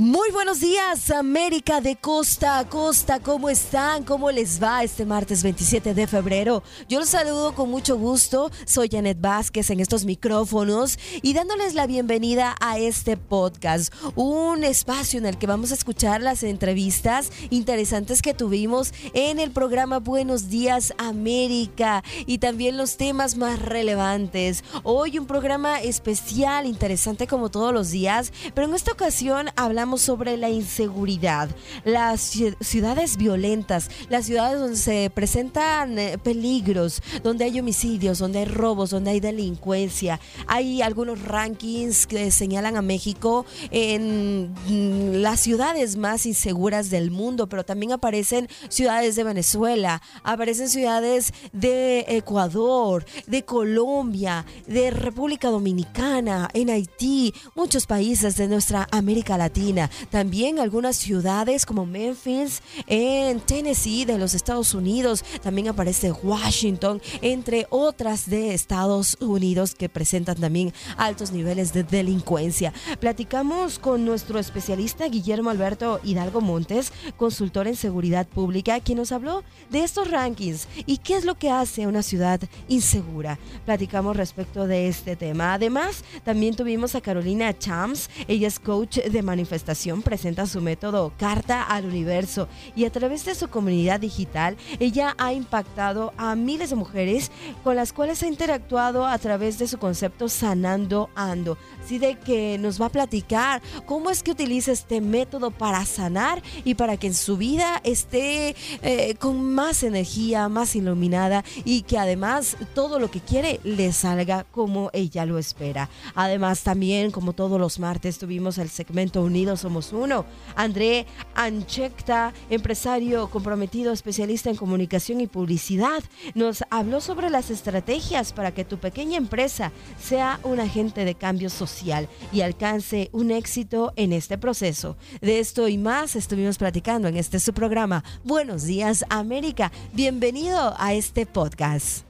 [0.00, 3.20] Muy buenos días, América de costa a costa.
[3.20, 4.02] ¿Cómo están?
[4.02, 6.62] ¿Cómo les va este martes 27 de febrero?
[6.88, 8.50] Yo los saludo con mucho gusto.
[8.64, 15.18] Soy Janet Vázquez en estos micrófonos y dándoles la bienvenida a este podcast, un espacio
[15.18, 20.48] en el que vamos a escuchar las entrevistas interesantes que tuvimos en el programa Buenos
[20.48, 24.64] Días América y también los temas más relevantes.
[24.82, 30.36] Hoy un programa especial, interesante como todos los días, pero en esta ocasión hablamos sobre
[30.36, 31.48] la inseguridad,
[31.84, 32.20] las
[32.60, 38.90] ciudades violentas, las ciudades donde se presentan eh, peligros, donde hay homicidios, donde hay robos,
[38.90, 40.20] donde hay delincuencia.
[40.46, 47.48] Hay algunos rankings que señalan a México en mm, las ciudades más inseguras del mundo,
[47.48, 56.48] pero también aparecen ciudades de Venezuela, aparecen ciudades de Ecuador, de Colombia, de República Dominicana,
[56.52, 59.79] en Haití, muchos países de nuestra América Latina.
[60.10, 65.24] También algunas ciudades como Memphis en Tennessee de los Estados Unidos.
[65.42, 72.72] También aparece Washington, entre otras de Estados Unidos que presentan también altos niveles de delincuencia.
[72.98, 79.44] Platicamos con nuestro especialista Guillermo Alberto Hidalgo Montes, consultor en seguridad pública, quien nos habló
[79.70, 83.38] de estos rankings y qué es lo que hace una ciudad insegura.
[83.64, 85.54] Platicamos respecto de este tema.
[85.54, 89.59] Además, también tuvimos a Carolina Chams, ella es coach de manifestación
[90.02, 95.32] presenta su método Carta al Universo y a través de su comunidad digital ella ha
[95.32, 97.30] impactado a miles de mujeres
[97.62, 101.58] con las cuales ha interactuado a través de su concepto Sanando Ando.
[101.82, 106.42] Así de que nos va a platicar cómo es que utiliza este método para sanar
[106.64, 111.98] y para que en su vida esté eh, con más energía, más iluminada y que
[111.98, 115.88] además todo lo que quiere le salga como ella lo espera.
[116.14, 120.24] Además también como todos los martes tuvimos el segmento Unidos somos uno.
[120.56, 126.02] André Anchecta, empresario comprometido, especialista en comunicación y publicidad,
[126.34, 131.50] nos habló sobre las estrategias para que tu pequeña empresa sea un agente de cambio
[131.50, 134.96] social y alcance un éxito en este proceso.
[135.20, 138.04] De esto y más estuvimos platicando en este su programa.
[138.24, 139.72] Buenos días, América.
[139.92, 142.04] Bienvenido a este podcast.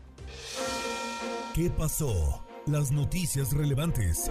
[1.55, 2.45] ¿Qué pasó?
[2.67, 4.31] Las noticias relevantes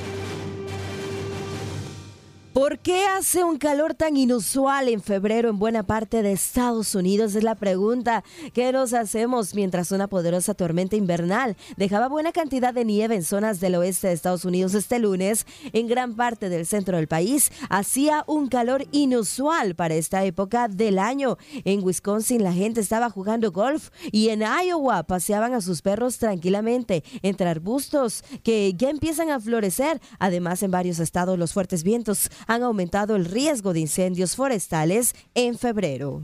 [2.53, 7.33] ¿Por qué hace un calor tan inusual en febrero en buena parte de Estados Unidos?
[7.33, 12.83] Es la pregunta que nos hacemos mientras una poderosa tormenta invernal dejaba buena cantidad de
[12.83, 15.45] nieve en zonas del oeste de Estados Unidos este lunes.
[15.71, 20.99] En gran parte del centro del país hacía un calor inusual para esta época del
[20.99, 21.37] año.
[21.63, 27.05] En Wisconsin la gente estaba jugando golf y en Iowa paseaban a sus perros tranquilamente
[27.21, 30.01] entre arbustos que ya empiezan a florecer.
[30.19, 35.57] Además, en varios estados los fuertes vientos han aumentado el riesgo de incendios forestales en
[35.57, 36.23] febrero.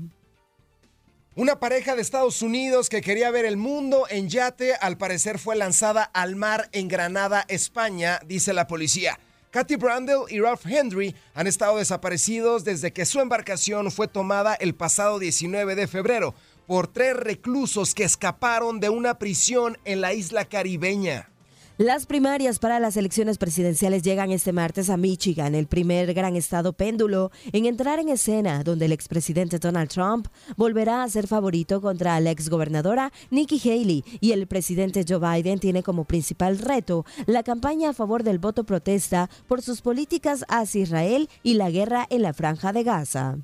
[1.36, 5.56] Una pareja de Estados Unidos que quería ver el mundo en yate al parecer fue
[5.56, 9.20] lanzada al mar en Granada, España, dice la policía.
[9.52, 14.74] Katy Brandel y Ralph Henry han estado desaparecidos desde que su embarcación fue tomada el
[14.74, 16.34] pasado 19 de febrero
[16.66, 21.30] por tres reclusos que escaparon de una prisión en la isla caribeña.
[21.78, 26.74] Las primarias para las elecciones presidenciales llegan este martes a Michigan, el primer gran estado
[26.74, 32.20] péndulo en entrar en escena, donde el expresidente Donald Trump volverá a ser favorito contra
[32.20, 37.92] la exgobernadora Nikki Haley y el presidente Joe Biden tiene como principal reto la campaña
[37.92, 42.34] a favor del voto protesta por sus políticas hacia Israel y la guerra en la
[42.34, 43.38] franja de Gaza.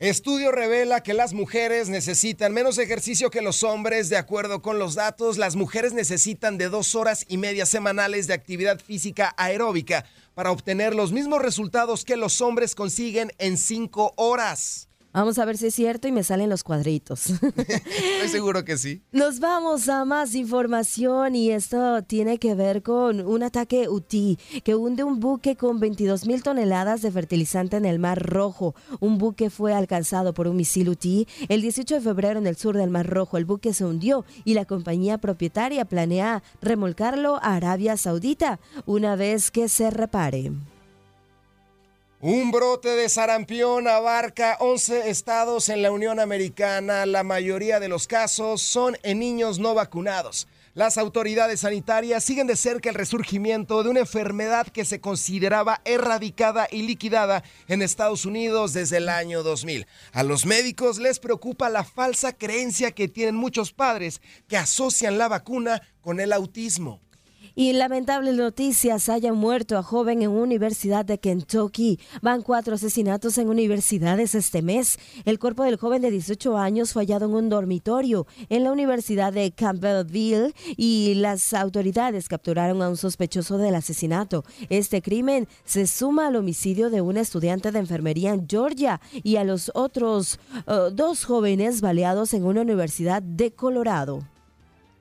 [0.00, 4.08] Estudio revela que las mujeres necesitan menos ejercicio que los hombres.
[4.08, 8.34] De acuerdo con los datos, las mujeres necesitan de dos horas y media semanales de
[8.34, 10.04] actividad física aeróbica
[10.34, 14.87] para obtener los mismos resultados que los hombres consiguen en cinco horas.
[15.18, 17.30] Vamos a ver si es cierto y me salen los cuadritos.
[17.30, 19.02] Estoy seguro que sí.
[19.10, 24.76] Nos vamos a más información y esto tiene que ver con un ataque UTI que
[24.76, 28.76] hunde un buque con 22 mil toneladas de fertilizante en el Mar Rojo.
[29.00, 32.76] Un buque fue alcanzado por un misil UTI el 18 de febrero en el sur
[32.76, 33.38] del Mar Rojo.
[33.38, 39.50] El buque se hundió y la compañía propietaria planea remolcarlo a Arabia Saudita una vez
[39.50, 40.52] que se repare.
[42.20, 47.06] Un brote de sarampión abarca 11 estados en la Unión Americana.
[47.06, 50.48] La mayoría de los casos son en niños no vacunados.
[50.74, 56.66] Las autoridades sanitarias siguen de cerca el resurgimiento de una enfermedad que se consideraba erradicada
[56.72, 59.86] y liquidada en Estados Unidos desde el año 2000.
[60.10, 65.28] A los médicos les preocupa la falsa creencia que tienen muchos padres que asocian la
[65.28, 67.00] vacuna con el autismo.
[67.60, 71.98] Y lamentables noticias, haya muerto a joven en Universidad de Kentucky.
[72.22, 74.96] Van cuatro asesinatos en universidades este mes.
[75.24, 79.32] El cuerpo del joven de 18 años fue hallado en un dormitorio en la Universidad
[79.32, 84.44] de Campbellville y las autoridades capturaron a un sospechoso del asesinato.
[84.68, 89.42] Este crimen se suma al homicidio de una estudiante de enfermería en Georgia y a
[89.42, 90.38] los otros
[90.68, 94.22] uh, dos jóvenes baleados en una universidad de Colorado.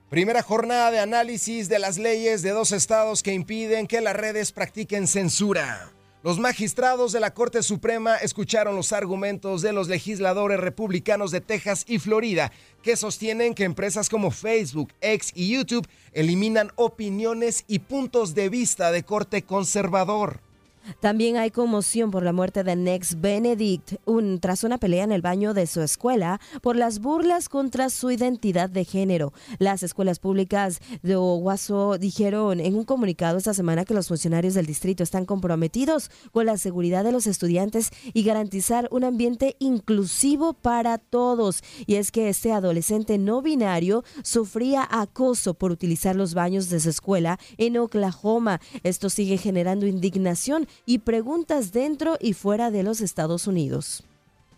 [0.09, 4.53] Primera jornada de análisis de las leyes de dos estados que impiden que las redes
[4.53, 5.91] practiquen censura.
[6.23, 11.83] Los magistrados de la Corte Suprema escucharon los argumentos de los legisladores republicanos de Texas
[11.89, 18.33] y Florida que sostienen que empresas como Facebook, X y YouTube eliminan opiniones y puntos
[18.33, 20.39] de vista de corte conservador.
[20.99, 25.21] También hay conmoción por la muerte de Nex Benedict un, tras una pelea en el
[25.21, 29.33] baño de su escuela por las burlas contra su identidad de género.
[29.59, 34.65] Las escuelas públicas de Owasso dijeron en un comunicado esta semana que los funcionarios del
[34.65, 40.97] distrito están comprometidos con la seguridad de los estudiantes y garantizar un ambiente inclusivo para
[40.97, 41.63] todos.
[41.85, 46.89] Y es que este adolescente no binario sufría acoso por utilizar los baños de su
[46.89, 48.59] escuela en Oklahoma.
[48.83, 54.03] Esto sigue generando indignación y preguntas dentro y fuera de los Estados Unidos.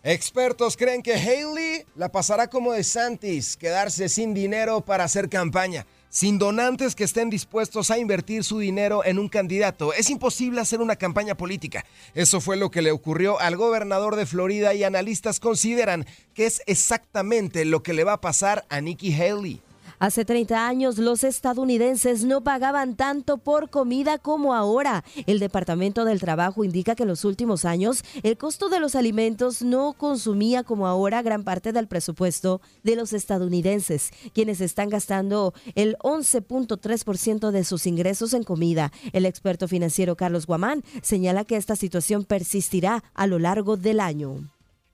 [0.02, 5.84] Expertos creen que Haley la pasará como de Santis, quedarse sin dinero para hacer campaña,
[6.08, 9.92] sin donantes que estén dispuestos a invertir su dinero en un candidato.
[9.92, 11.84] Es imposible hacer una campaña política.
[12.14, 16.62] Eso fue lo que le ocurrió al gobernador de Florida y analistas consideran que es
[16.64, 19.60] exactamente lo que le va a pasar a Nikki Haley.
[20.00, 25.04] Hace 30 años los estadounidenses no pagaban tanto por comida como ahora.
[25.26, 29.60] El Departamento del Trabajo indica que en los últimos años el costo de los alimentos
[29.60, 35.98] no consumía como ahora gran parte del presupuesto de los estadounidenses, quienes están gastando el
[35.98, 38.92] 11.3% de sus ingresos en comida.
[39.12, 44.48] El experto financiero Carlos Guamán señala que esta situación persistirá a lo largo del año.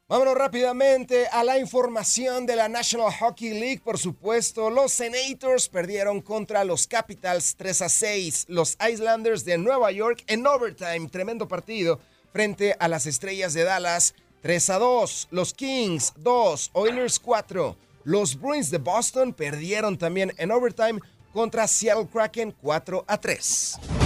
[0.08, 3.80] Vámonos rápidamente a la información de la National Hockey League.
[3.82, 8.44] Por supuesto, los Senators perdieron contra los Capitals 3 a 6.
[8.46, 11.98] Los Islanders de Nueva York en overtime, tremendo partido,
[12.32, 15.28] frente a las Estrellas de Dallas 3 a 2.
[15.32, 17.76] Los Kings 2, Oilers 4.
[18.04, 21.00] Los Bruins de Boston perdieron también en overtime
[21.32, 24.05] contra Seattle Kraken 4 a 3.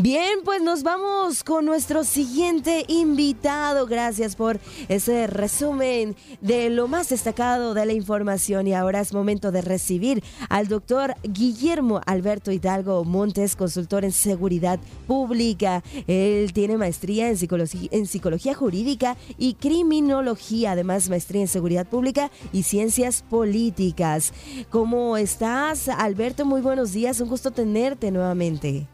[0.00, 3.84] Bien, pues nos vamos con nuestro siguiente invitado.
[3.88, 8.68] Gracias por ese resumen de lo más destacado de la información.
[8.68, 14.78] Y ahora es momento de recibir al doctor Guillermo Alberto Hidalgo Montes, consultor en seguridad
[15.08, 15.82] pública.
[16.06, 23.24] Él tiene maestría en psicología, jurídica y criminología, además maestría en seguridad pública y ciencias
[23.28, 24.32] políticas.
[24.70, 26.44] ¿Cómo estás, Alberto?
[26.44, 28.86] Muy buenos días, un gusto tenerte nuevamente.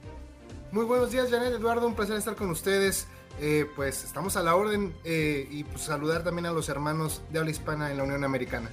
[0.74, 1.86] Muy buenos días, Janet Eduardo.
[1.86, 3.06] Un placer estar con ustedes
[3.38, 7.38] eh, pues estamos a la orden eh, y pues saludar también a los hermanos de
[7.38, 8.72] habla hispana en la Unión Americana.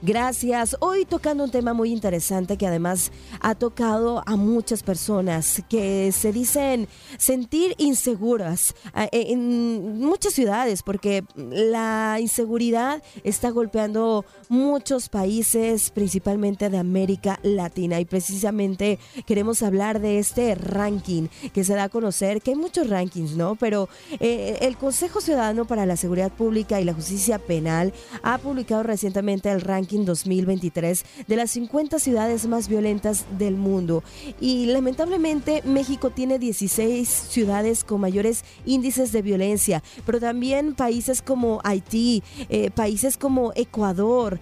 [0.00, 0.76] Gracias.
[0.78, 6.32] Hoy tocando un tema muy interesante que además ha tocado a muchas personas que se
[6.32, 6.86] dicen
[7.16, 16.70] sentir inseguras ah, e, en muchas ciudades porque la inseguridad está golpeando muchos países, principalmente
[16.70, 17.98] de América Latina.
[17.98, 22.88] Y precisamente queremos hablar de este ranking que se da a conocer, que hay muchos
[22.88, 23.56] rankings, ¿no?
[23.56, 23.88] Pero
[24.20, 29.50] eh, el Consejo Ciudadano para la Seguridad Pública y la Justicia Penal ha publicado recientemente
[29.50, 34.02] el ranking 2023 de las 50 ciudades más violentas del mundo.
[34.40, 41.60] Y lamentablemente México tiene 16 ciudades con mayores índices de violencia, pero también países como
[41.64, 44.38] Haití, eh, países como Ecuador,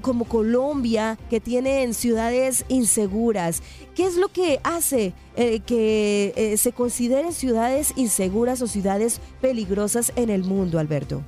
[0.00, 3.62] como Colombia, que tienen ciudades inseguras.
[3.94, 10.12] ¿Qué es lo que hace eh, que eh, se consideren ciudades inseguras o ciudades peligrosas
[10.16, 11.22] en el mundo, Alberto?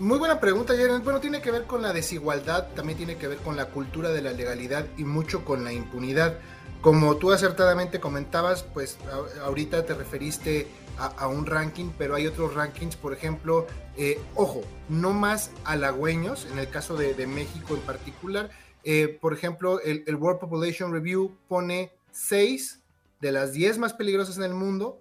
[0.00, 1.04] Muy buena pregunta, Jeren.
[1.04, 4.22] Bueno, tiene que ver con la desigualdad, también tiene que ver con la cultura de
[4.22, 6.36] la legalidad y mucho con la impunidad.
[6.80, 8.98] Como tú acertadamente comentabas, pues
[9.42, 10.66] ahorita te referiste
[10.98, 16.58] a, un ranking, pero hay otros rankings, por ejemplo, eh, ojo, no más halagüeños, en
[16.58, 18.50] el caso de, México en particular.
[18.82, 22.80] Eh, por ejemplo, el, el, World Population Review pone seis
[23.20, 25.00] de las diez más peligrosas en el mundo,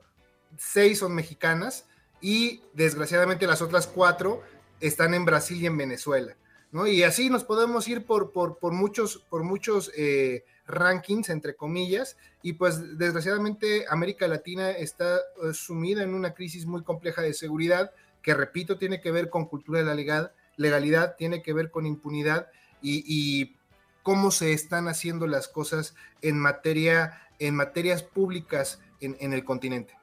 [0.57, 1.85] seis son mexicanas
[2.21, 4.41] y desgraciadamente las otras cuatro
[4.87, 6.35] están en Brasil y en Venezuela.
[6.71, 6.87] ¿no?
[6.87, 12.53] Y así nos podemos ir por, por, muchos, por muchos eh, rankings, entre comillas, y
[12.53, 18.33] pues desgraciadamente América Latina está eh, sumida en una crisis muy compleja de seguridad, que
[18.33, 22.47] repito, tiene que ver con cultura de la legal, legalidad, tiene que ver con impunidad
[22.81, 23.55] y,
[24.01, 29.95] cómo se están haciendo las cosas en materia, en materias públicas en el continente.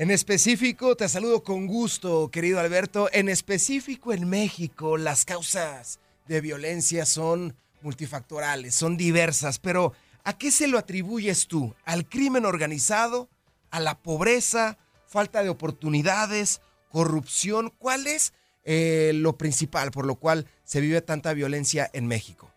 [0.00, 3.10] En específico, te saludo con gusto, querido Alberto.
[3.12, 9.92] En específico, en México, las causas de violencia son multifactorales, son diversas, pero
[10.24, 11.74] ¿a qué se lo atribuyes tú?
[11.84, 13.28] ¿Al crimen organizado?
[13.70, 14.78] ¿A la pobreza?
[15.06, 16.62] ¿Falta de oportunidades?
[16.88, 17.70] ¿Corrupción?
[17.76, 18.32] ¿Cuál es
[18.64, 22.50] eh, lo principal por lo cual se vive tanta violencia en México?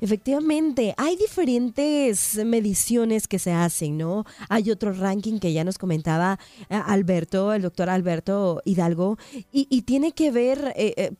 [0.00, 4.24] Efectivamente, hay diferentes mediciones que se hacen, ¿no?
[4.48, 9.18] Hay otro ranking que ya nos comentaba eh, Alberto, el doctor Alberto Hidalgo,
[9.52, 11.12] y, tiene que ver eh, eh,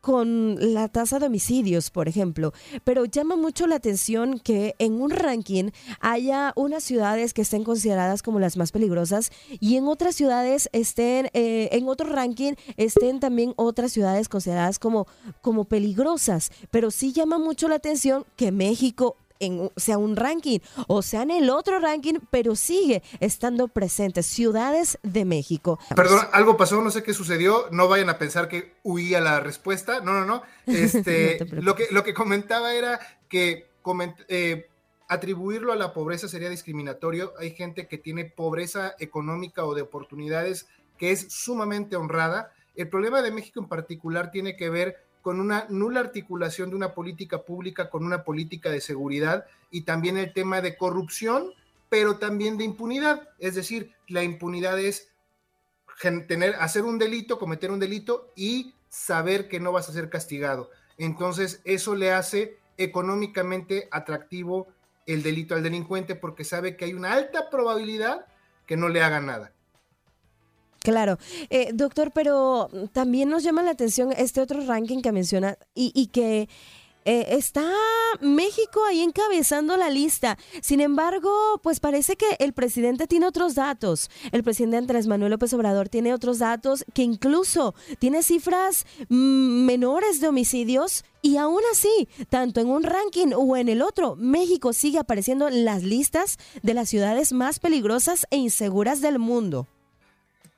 [0.00, 2.52] con la tasa de homicidios, por ejemplo,
[2.84, 8.22] pero llama mucho la atención que en un ranking haya unas ciudades que estén consideradas
[8.22, 9.30] como las más peligrosas
[9.60, 15.06] y en otras ciudades estén, eh, en otro ranking estén también otras ciudades consideradas como,
[15.42, 19.16] como peligrosas, pero sí llama mucho la atención que México
[19.76, 24.22] sea un ranking o sea en el otro ranking, pero sigue estando presente.
[24.22, 25.78] Ciudades de México.
[25.94, 27.66] Perdón, algo pasó, no sé qué sucedió.
[27.70, 30.00] No vayan a pensar que huía la respuesta.
[30.00, 30.42] No, no, no.
[30.80, 33.66] Este, lo, que, lo que comentaba era que
[34.28, 34.68] eh,
[35.08, 37.32] atribuirlo a la pobreza sería discriminatorio.
[37.38, 40.68] Hay gente que tiene pobreza económica o de oportunidades
[40.98, 42.52] que es sumamente honrada.
[42.76, 46.94] El problema de México en particular tiene que ver con una nula articulación de una
[46.94, 51.52] política pública con una política de seguridad y también el tema de corrupción,
[51.88, 53.28] pero también de impunidad.
[53.38, 55.08] Es decir, la impunidad es
[56.26, 60.70] tener, hacer un delito, cometer un delito y saber que no vas a ser castigado.
[60.98, 64.68] Entonces, eso le hace económicamente atractivo
[65.06, 68.26] el delito al delincuente porque sabe que hay una alta probabilidad
[68.66, 69.52] que no le haga nada.
[70.80, 71.18] Claro,
[71.50, 76.48] eh, doctor, pero también nos llama la atención este otro ranking que menciona y, que
[77.04, 77.70] eh, está
[78.22, 80.38] México ahí encabezando la lista.
[80.62, 84.08] Sin embargo, pues parece que el presidente tiene otros datos.
[84.32, 90.18] El presidente Andrés Manuel López Obrador tiene otros datos que incluso tiene cifras mm, menores
[90.22, 94.98] de homicidios y aún así, tanto en un ranking o en el otro, México sigue
[94.98, 99.66] apareciendo en las listas de las ciudades más peligrosas e inseguras del mundo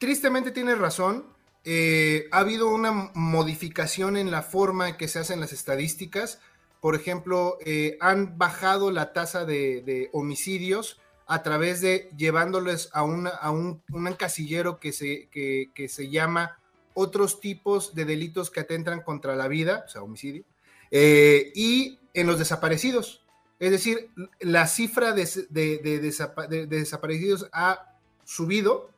[0.02, 1.26] tristemente tiene razón.
[1.64, 6.40] Eh, ha habido una modificación en la forma en que se hacen las estadísticas.
[6.80, 13.50] Por ejemplo, eh, han bajado la tasa de, homicidios a través de llevándoles a, a
[13.52, 13.80] un,
[14.18, 16.58] casillero que se, que, se llama
[16.94, 20.42] otros tipos de delitos que atentan contra la vida, o sea, homicidio,
[20.90, 23.22] eh, y en los desaparecidos.
[23.60, 27.94] Es decir, la cifra de desaparecidos ha
[28.24, 28.91] subido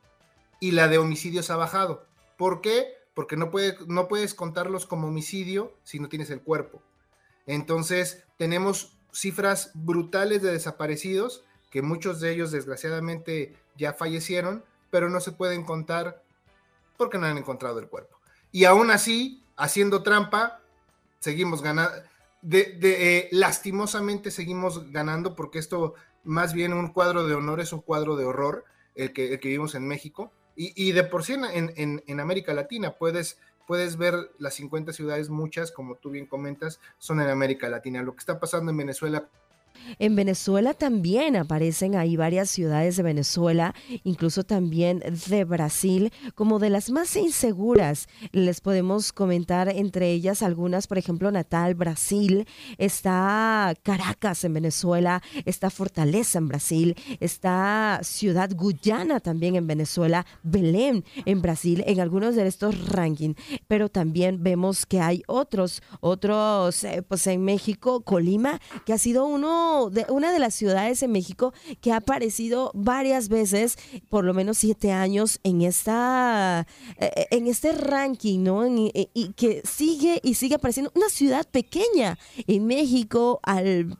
[0.61, 2.07] y la de homicidios ha bajado.
[2.37, 2.95] ¿Por qué?
[3.15, 3.51] Porque no,
[3.87, 6.83] no puedes contarlos como homicidio si no tienes el cuerpo.
[7.47, 15.21] Entonces, tenemos cifras brutales de desaparecidos, que muchos de ellos desgraciadamente ya fallecieron, pero no
[15.21, 16.23] se pueden contar
[16.97, 18.19] porque no han encontrado el cuerpo.
[18.53, 20.61] Y aún así, haciendo trampa,
[21.19, 21.97] seguimos ganando.
[22.51, 25.95] Eh, lastimosamente seguimos ganando porque esto
[26.25, 29.75] más bien un cuadro de honor es un cuadro de horror el que, que vivimos
[29.75, 34.55] en México y, de por sí en, en, en, América Latina puedes, puedes ver las
[34.55, 38.03] 50 ciudades, muchas como tú bien comentas, son en América Latina.
[38.03, 39.29] Lo que está pasando en Venezuela
[39.99, 46.71] en Venezuela también aparecen ahí varias ciudades de Venezuela, incluso también de Brasil, como de
[46.71, 48.09] las más inseguras.
[48.33, 52.47] Les podemos comentar entre ellas algunas, por ejemplo, Natal, Brasil,
[52.79, 61.05] está Caracas en Venezuela, está Fortaleza en Brasil, está Ciudad Guyana también en Venezuela, Belén
[61.25, 63.37] en Brasil, en algunos de estos rankings.
[63.69, 69.27] Pero también vemos que hay otros, otros, eh, pues en México, Colima, que ha sido
[69.27, 73.77] uno de una de las ciudades en México que ha aparecido varias veces,
[74.09, 76.67] por lo menos siete años, en esta
[76.99, 78.65] eh, eh, en este ranking, ¿no?
[78.65, 83.97] Eh, y que sigue y sigue apareciendo una ciudad pequeña en México al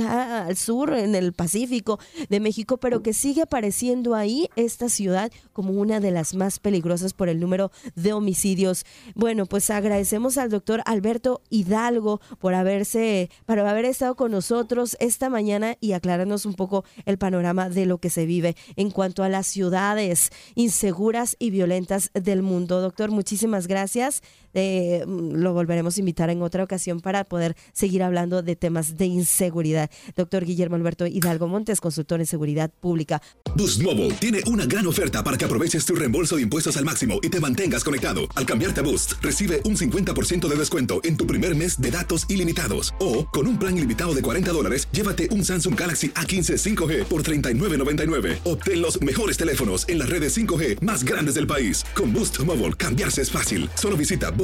[0.00, 5.72] al sur, en el Pacífico de México, pero que sigue apareciendo ahí esta ciudad como
[5.72, 8.84] una de las más peligrosas por el número de homicidios.
[9.14, 15.28] Bueno, pues agradecemos al doctor Alberto Hidalgo por haberse, para haber estado con nosotros esta
[15.28, 19.28] mañana y aclararnos un poco el panorama de lo que se vive en cuanto a
[19.28, 22.80] las ciudades inseguras y violentas del mundo.
[22.80, 24.22] Doctor, muchísimas gracias.
[24.54, 29.06] Eh, lo volveremos a invitar en otra ocasión para poder seguir hablando de temas de
[29.06, 29.90] inseguridad.
[30.16, 33.20] Doctor Guillermo Alberto Hidalgo Montes, consultor en seguridad pública.
[33.56, 37.18] Boost Mobile tiene una gran oferta para que aproveches tu reembolso de impuestos al máximo
[37.22, 38.20] y te mantengas conectado.
[38.34, 42.28] Al cambiarte a Boost, recibe un 50% de descuento en tu primer mes de datos
[42.28, 42.94] ilimitados.
[42.98, 47.22] O, con un plan ilimitado de 40 dólares, llévate un Samsung Galaxy A15 5G por
[47.22, 48.38] 39.99.
[48.44, 51.84] Obtén los mejores teléfonos en las redes 5G más grandes del país.
[51.94, 53.70] Con Boost Mobile, cambiarse es fácil.
[53.74, 54.43] Solo visita Boost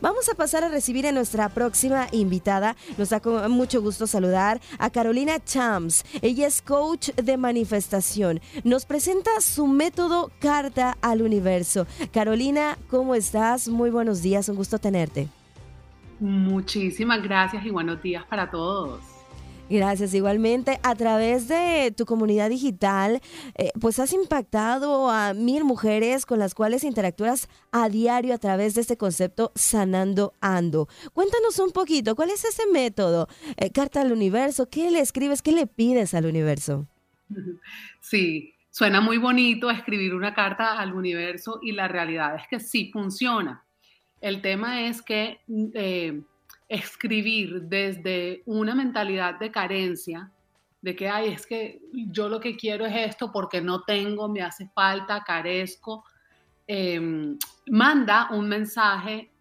[0.00, 2.74] Vamos a pasar a recibir a nuestra próxima invitada.
[2.96, 6.04] Nos da mucho gusto saludar a Carolina Chams.
[6.22, 8.40] Ella es coach de manifestación.
[8.64, 11.86] Nos presenta su método Carta al Universo.
[12.12, 13.68] Carolina, ¿cómo estás?
[13.68, 15.28] Muy buenos días, un gusto tenerte.
[16.18, 19.09] Muchísimas gracias y buenos días para todos.
[19.70, 20.80] Gracias, igualmente.
[20.82, 23.20] A través de tu comunidad digital,
[23.54, 28.74] eh, pues has impactado a mil mujeres con las cuales interactúas a diario a través
[28.74, 30.88] de este concepto Sanando Ando.
[31.12, 33.28] Cuéntanos un poquito, ¿cuál es ese método?
[33.58, 35.40] Eh, carta al universo, ¿qué le escribes?
[35.40, 36.88] ¿Qué le pides al universo?
[38.00, 42.90] Sí, suena muy bonito escribir una carta al universo y la realidad es que sí
[42.92, 43.64] funciona.
[44.20, 45.38] El tema es que...
[45.74, 46.22] Eh,
[46.70, 50.30] escribir desde una mentalidad de carencia,
[50.80, 54.40] de que, ay, es que yo lo que quiero es esto porque no tengo, me
[54.40, 56.04] hace falta, carezco,
[56.68, 59.32] em, manda un mensaje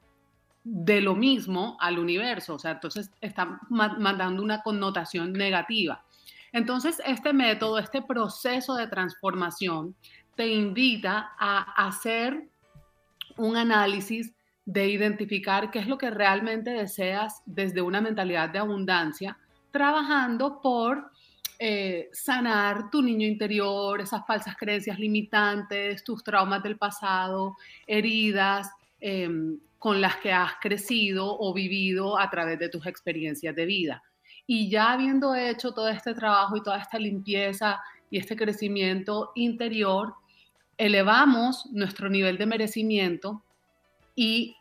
[0.63, 6.03] de lo mismo al universo, o sea, entonces está mandando una connotación negativa.
[6.51, 9.95] Entonces, este método, este proceso de transformación
[10.35, 12.49] te invita a hacer
[13.37, 14.33] un análisis
[14.71, 19.35] de identificar qué es lo que realmente deseas desde una mentalidad de abundancia,
[19.71, 21.09] trabajando por
[21.57, 28.69] eh, sanar tu niño interior, esas falsas creencias limitantes, tus traumas del pasado, heridas
[29.01, 34.03] em, con las que has crecido o vivido a través de tus experiencias de vida.
[34.45, 40.13] Y ya habiendo hecho todo este trabajo y toda esta limpieza y este crecimiento interior,
[40.77, 43.41] elevamos nuestro nivel de merecimiento
[44.15, 44.57] y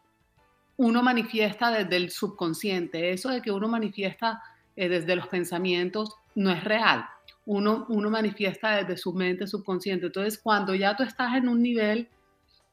[0.78, 3.12] uno manifiesta desde el subconsciente.
[3.12, 4.40] Eso de que uno manifiesta
[4.76, 7.04] eh, desde los pensamientos no es real.
[7.46, 10.06] Uno, uno manifiesta desde su mente subconsciente.
[10.06, 12.08] Entonces, cuando ya tú estás en un nivel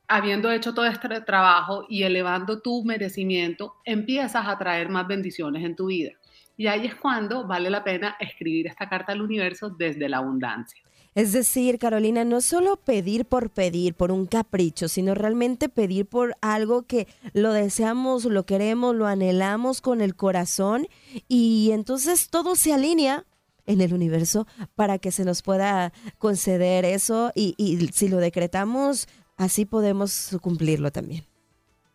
[0.08, 5.76] habiendo hecho todo este trabajo y elevando tu merecimiento, empiezas a traer más bendiciones en
[5.76, 6.12] tu vida.
[6.58, 10.85] Y ahí es cuando vale la pena escribir esta carta al universo desde la abundancia.
[11.16, 16.36] Es decir, Carolina, no solo pedir por pedir, por un capricho, sino realmente pedir por
[16.42, 20.90] algo que lo deseamos, lo queremos, lo anhelamos con el corazón
[21.30, 23.24] y entonces todo se alinea
[23.66, 27.56] en el universo para que se nos pueda conceder eso y,
[27.94, 31.24] si lo decretamos, así podemos cumplirlo también.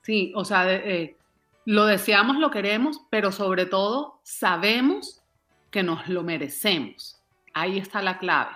[0.01, 1.19] Sí, o sea, eh,
[1.67, 5.23] lo deseamos, lo queremos, pero sobre todo sabemos
[5.71, 7.21] que nos lo merecemos.
[7.53, 8.53] Ahí está la clave.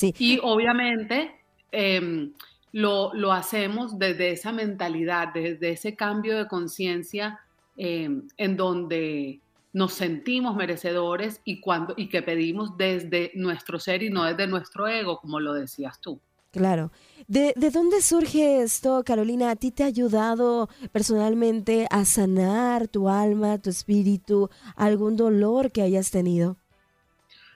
[0.00, 1.32] Y obviamente
[1.70, 2.32] em,
[2.72, 7.40] lo, hacemos desde esa mentalidad, desde ese cambio de conciencia
[7.76, 9.40] em, en donde
[9.72, 14.86] nos sentimos merecedores y, cuando, y que pedimos desde nuestro ser y no desde nuestro
[14.88, 16.20] ego, como lo decías tú.
[16.50, 16.92] Claro.
[17.26, 19.50] ¿De, ¿De, dónde surge esto, Carolina?
[19.50, 25.80] ¿A ti te ha ayudado personalmente a sanar tu alma, tu espíritu, algún dolor que
[25.80, 26.58] hayas tenido?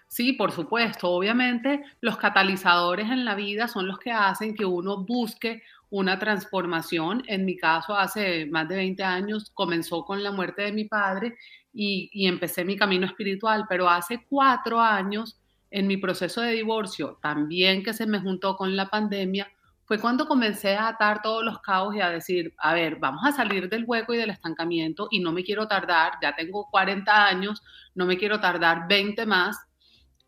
[0.08, 1.10] Sí, por supuesto.
[1.10, 7.22] Obviamente los catalizadores en la vida son los que hacen que uno busque una transformación.
[7.26, 11.36] En mi caso, hace más de 20 años comenzó con la muerte de mi padre
[11.72, 15.38] y, empecé mi camino espiritual, pero hace cuatro años,
[15.70, 19.50] en mi proceso de divorcio, también que se me juntó con la pandemia,
[19.84, 23.32] fue cuando comencé a atar todos los cabos y a decir, a ver, vamos a
[23.32, 27.62] salir del hueco y del estancamiento y no me quiero tardar, ya tengo 40 años,
[27.94, 29.65] no me quiero tardar 20 más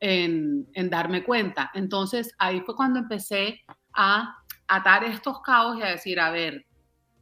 [0.01, 1.71] en, darme cuenta.
[1.75, 6.67] Entonces ahí fue cuando empecé a atar estos cabos y a decir, a ver,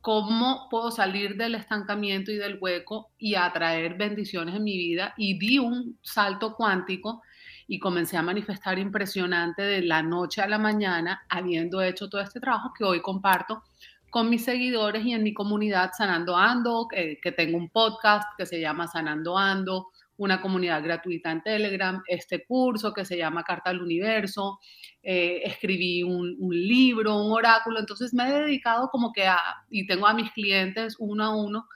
[0.00, 5.14] ¿cómo puedo salir del estancamiento y del hueco y atraer bendiciones en mi vida?
[5.16, 7.22] Y di un salto cuántico
[7.68, 12.40] y comencé a manifestar impresionante de la noche a la mañana, habiendo hecho todo este
[12.40, 13.62] trabajo que hoy comparto
[14.10, 18.60] con mis seguidores y en mi comunidad Sanando Ando, que, tengo un podcast que se
[18.60, 23.82] llama Sanando Ando, una comunidad gratuita en Telegram, este curso que se llama Carta al
[23.82, 24.58] Universo,
[25.02, 29.38] eh, escribí un, libro, un oráculo, entonces me he dedicado como que a,
[29.70, 31.66] y tengo a mis clientes uno a uno,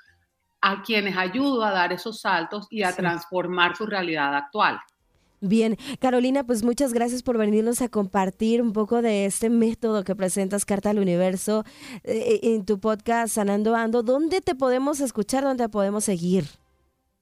[0.60, 4.80] a quienes ayudo a dar esos saltos y a transformar su realidad actual.
[5.42, 10.14] Bien, Carolina, pues muchas gracias por venirnos a compartir un poco de este método que
[10.14, 11.64] presentas Carta al Universo
[12.04, 14.02] eh, en tu podcast Sanando Ando.
[14.02, 15.44] ¿Dónde te podemos escuchar?
[15.44, 16.44] ¿Dónde te podemos seguir?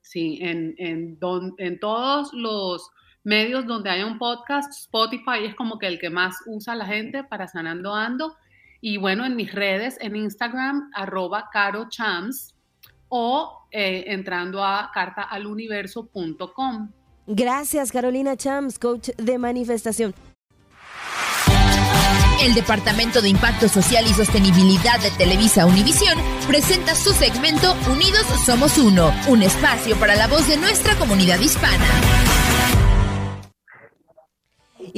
[0.09, 1.19] Sí, en, en,
[1.59, 2.91] en todos los
[3.25, 7.25] medios donde haya un podcast, Spotify es como que el que más usa la gente
[7.25, 8.35] para Sanando Ando.
[8.81, 12.55] Y bueno, en mis redes, en Instagram, arroba carochams
[13.09, 16.91] o eh, entrando a cartaaluniverso.com.
[17.27, 20.15] Gracias, Carolina Chams, coach de manifestación.
[22.41, 26.17] El Departamento de Impacto Social y Sostenibilidad de Televisa Univisión
[26.47, 31.85] presenta su segmento Unidos Somos Uno, un espacio para la voz de nuestra comunidad hispana.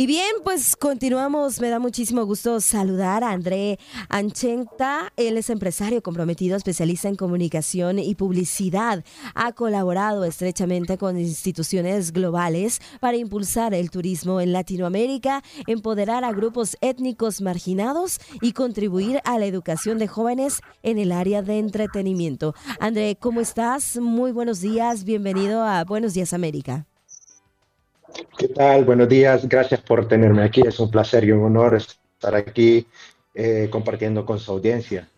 [0.01, 1.61] Y bien, pues continuamos.
[1.61, 5.13] Me da muchísimo gusto saludar a André Anchenta.
[5.19, 9.05] Él es empresario comprometido, especialista en comunicación y publicidad.
[9.35, 16.79] Ha colaborado estrechamente con instituciones globales para impulsar el turismo en Latinoamérica, empoderar a grupos
[16.81, 22.55] étnicos marginados y contribuir a la educación de jóvenes en el área de entretenimiento.
[22.81, 23.99] André, ¿cómo estás?
[23.99, 25.05] Muy buenos días.
[25.05, 26.90] Bienvenido a Buenos Días América.
[28.39, 28.85] ¿Qué tal?
[28.85, 29.49] Buenos días.
[29.49, 30.63] Gracias por tenerme aquí.
[30.67, 32.87] Es un placer y un honor estar aquí
[33.35, 35.09] eh, compartiendo con su audiencia.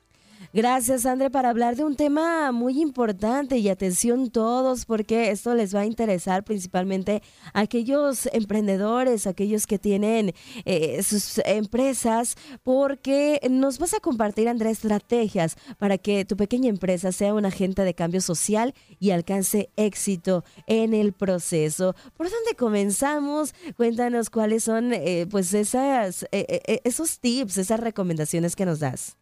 [0.54, 5.74] Gracias, André, para hablar de un tema muy importante y atención todos, porque esto les
[5.74, 7.22] va a interesar principalmente
[7.54, 10.34] a aquellos emprendedores, aquellos que tienen
[10.66, 17.12] eh, sus empresas, porque nos vas a compartir, André, estrategias para que tu pequeña empresa
[17.12, 21.94] sea un agente de cambio social y alcance éxito en el proceso.
[22.14, 23.54] ¿Por dónde comenzamos?
[23.78, 29.16] Cuéntanos cuáles son, eh, pues, esas, eh, esos tips, esas recomendaciones que nos das.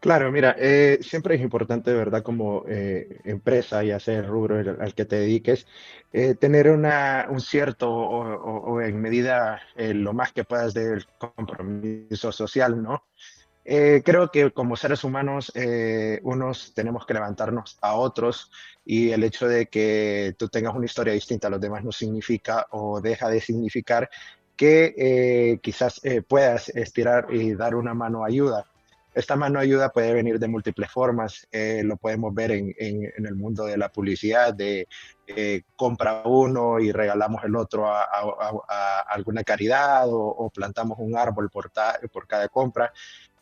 [0.00, 5.04] Claro, mira, eh, siempre es importante, verdad, como eh, empresa, y hacer rubro al, que
[5.04, 5.66] te dediques,
[6.12, 12.82] eh, tener una, un cierto o, en medida lo más que puedas del compromiso social,
[12.82, 13.04] ¿no?
[13.64, 15.52] creo que como seres humanos,
[16.22, 18.52] unos tenemos que levantarnos a otros
[18.84, 22.66] y el hecho de que tú tengas una historia distinta a los demás no significa
[22.70, 24.08] o deja de significar
[24.56, 28.66] que quizás puedas estirar y dar una mano ayuda.
[29.16, 31.48] Esta mano ayuda puede venir de múltiples formas.
[31.50, 34.86] Eh, lo podemos ver en, el mundo de la publicidad, de
[35.26, 38.04] eh, compra uno y regalamos el otro a,
[39.08, 41.72] alguna caridad o, plantamos un árbol por,
[42.28, 42.92] cada compra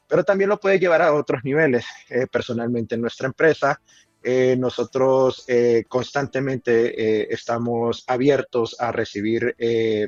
[0.06, 1.84] pero también lo puedes llevar a otros niveles.
[2.08, 3.80] Eh, personalmente en nuestra empresa,
[4.22, 5.44] eh, nosotros
[5.88, 9.56] constantemente estamos abiertos a recibir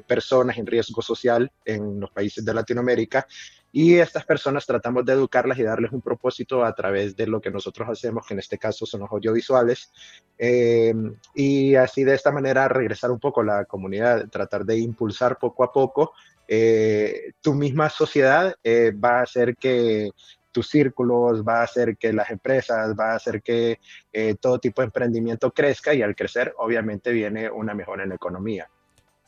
[0.07, 3.27] personas en riesgo social en los países de Latinoamérica
[3.79, 7.51] y estas personas tratamos de educarlas y darles un propósito a través de lo que
[7.51, 9.93] nosotros hacemos, que en este caso son los audiovisuales,
[11.35, 15.63] y así de esta manera regresar un poco a la comunidad, tratar de impulsar poco
[15.63, 16.13] a poco
[16.49, 20.11] eh, tu misma sociedad eh, va a hacer que
[20.53, 23.79] tus círculos, va a hacer que las empresas, va a hacer que
[24.11, 28.15] eh, todo tipo de emprendimiento crezca y al crecer obviamente viene una mejora en la
[28.15, 28.71] economía.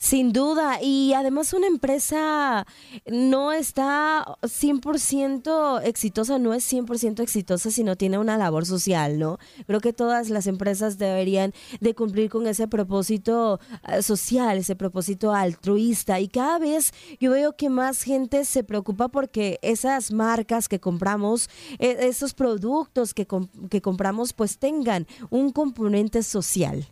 [0.00, 2.64] Sin duda, y además una empresa
[3.04, 9.38] no está 100% exitosa, no es 100% exitosa si no tiene una labor social, ¿no?
[9.66, 13.58] Creo que todas las empresas deberían de cumplir con ese propósito
[13.88, 19.08] eh, social, ese propósito altruista, y cada vez yo veo que más gente se preocupa
[19.08, 23.26] porque esas marcas que compramos, e, esos productos que,
[23.68, 26.86] que compramos, pues tengan un componente social.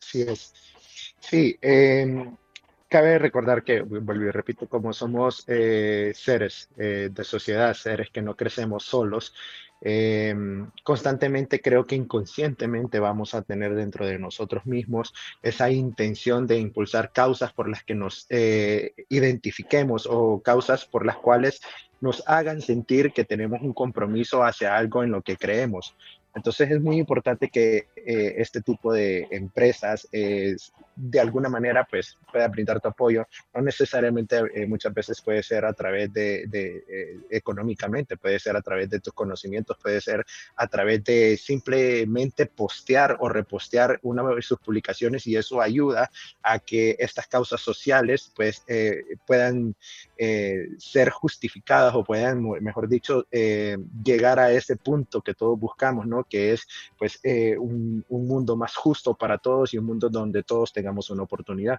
[0.00, 0.54] Sí es.
[1.20, 2.36] Sí, em,
[2.88, 8.22] cabe recordar que, vuelvo y repito, como somos eh, seres eh, de sociedad, seres que
[8.22, 9.34] no crecemos solos,
[9.80, 16.58] em, constantemente creo que inconscientemente vamos a tener dentro de nosotros mismos esa intención de
[16.58, 21.60] impulsar causas por las que nos eh, identifiquemos o causas por las cuales
[22.00, 25.96] nos hagan sentir que tenemos un compromiso hacia algo en lo que creemos.
[26.34, 30.56] Entonces es muy importante que eh, este tipo de empresas eh,
[30.94, 33.26] de alguna manera pues pueda brindar tu apoyo.
[33.54, 38.62] No necesariamente eh, muchas veces puede ser a través de, de económicamente, puede ser a
[38.62, 40.24] través de tus conocimientos, puede ser
[40.56, 46.10] a través de simplemente postear o repostear una de sus publicaciones y eso ayuda
[46.42, 48.64] a que estas causas sociales pues
[49.26, 49.74] puedan
[50.78, 56.17] ser justificadas o puedan, mejor dicho, llegar a ese punto que todos buscamos, ¿no?
[56.24, 56.66] Que es
[56.98, 61.22] pues eh, un, mundo más justo para todos y un mundo donde todos tengamos una
[61.22, 61.78] oportunidad.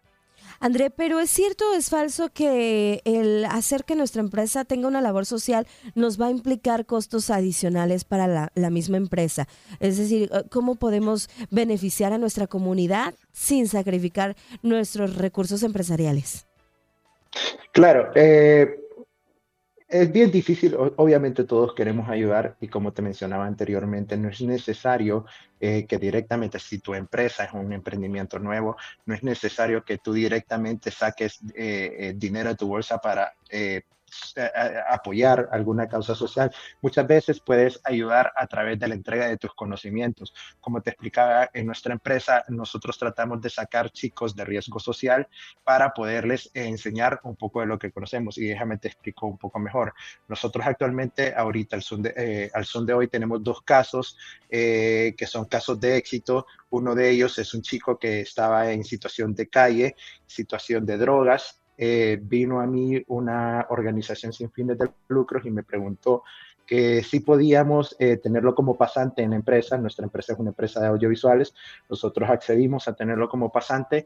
[0.60, 5.02] André, pero es cierto o es falso que el hacer que nuestra empresa tenga una
[5.02, 9.47] labor social nos va a implicar costos adicionales para la, la, misma empresa.
[9.80, 16.47] Es decir, eh, ¿cómo podemos beneficiar a nuestra comunidad sin sacrificar nuestros recursos empresariales?
[17.71, 18.88] Claro, eh,
[19.89, 25.25] es bien difícil, obviamente todos queremos ayudar y como te mencionaba anteriormente, no es necesario
[25.60, 30.13] eh, que directamente, si tu empresa es un emprendimiento nuevo, no es necesario que tú
[30.13, 33.34] directamente saques eh, eh, dinero de tu bolsa para
[34.89, 36.52] apoyar alguna causa social.
[36.82, 40.34] Muchas veces puedes ayudar a través de la entrega de tus conocimientos.
[40.62, 45.28] Como te explicaba, en nuestra empresa nosotros tratamos de sacar chicos de riesgo social
[45.63, 48.38] para poderles enseñar un poco de lo que conocemos.
[48.38, 49.93] Y déjame te explico un poco mejor.
[50.28, 54.17] Nosotros actualmente, ahorita, al son de, eh, al son de hoy, tenemos dos casos
[54.50, 56.45] eh, que son casos de éxito.
[56.69, 59.95] Uno de ellos es un chico que estaba en situación de calle,
[60.26, 65.63] situación de drogas, eh, vino a mí una organización sin fines de lucros y me
[65.63, 66.24] preguntó
[66.65, 69.78] que si podíamos eh, tenerlo como pasante en la empresa.
[69.78, 71.56] Nuestra empresa es una empresa de audiovisuales.
[71.89, 74.06] Nosotros accedimos a tenerlo como pasante.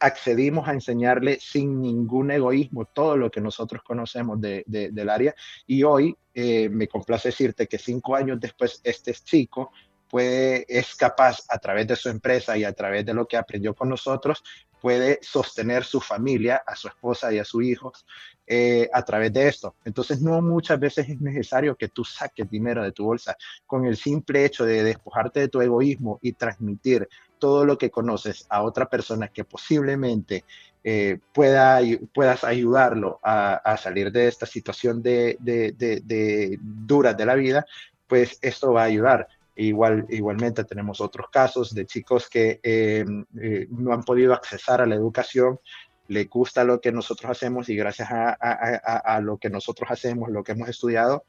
[0.00, 5.32] Accedimos a enseñarle sin ningún egoísmo todo lo que nosotros conocemos de, del área.
[5.68, 9.70] Y hoy eh, me complace decirte que cinco años después, este chico
[10.10, 13.74] puede, es capaz a través de su empresa y a través de lo que aprendió
[13.74, 14.42] con nosotros,
[14.82, 18.04] puede sostener su familia, a su esposa y a sus hijos
[18.48, 19.76] eh, a través de esto.
[19.84, 23.36] Entonces, no muchas veces es necesario que tú saques dinero de tu bolsa.
[23.64, 28.44] Con el simple hecho de despojarte de tu egoísmo y transmitir todo lo que conoces
[28.48, 30.44] a otra persona que posiblemente
[30.82, 31.80] eh, pueda,
[32.12, 37.64] puedas ayudarlo a, salir de esta situación de, de, dura de la vida,
[38.08, 39.28] pues esto va a ayudar.
[39.54, 43.04] Igual, igualmente tenemos otros casos de chicos que eh,
[43.40, 45.60] eh, no han podido accesar a la educación,
[46.08, 50.52] le gusta lo que nosotros hacemos y gracias a, lo que nosotros hacemos, lo que
[50.52, 51.24] hemos estudiado,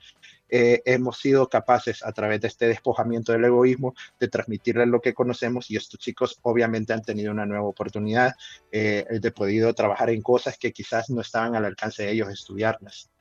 [0.49, 5.13] eh, hemos sido capaces a través de este despojamiento del egoísmo de transmitirles lo que
[5.13, 8.33] conocemos y estos chicos obviamente han tenido una nueva oportunidad
[8.71, 13.12] de podido trabajar en cosas que quizás no estaban al alcance de ellos estudiarlas.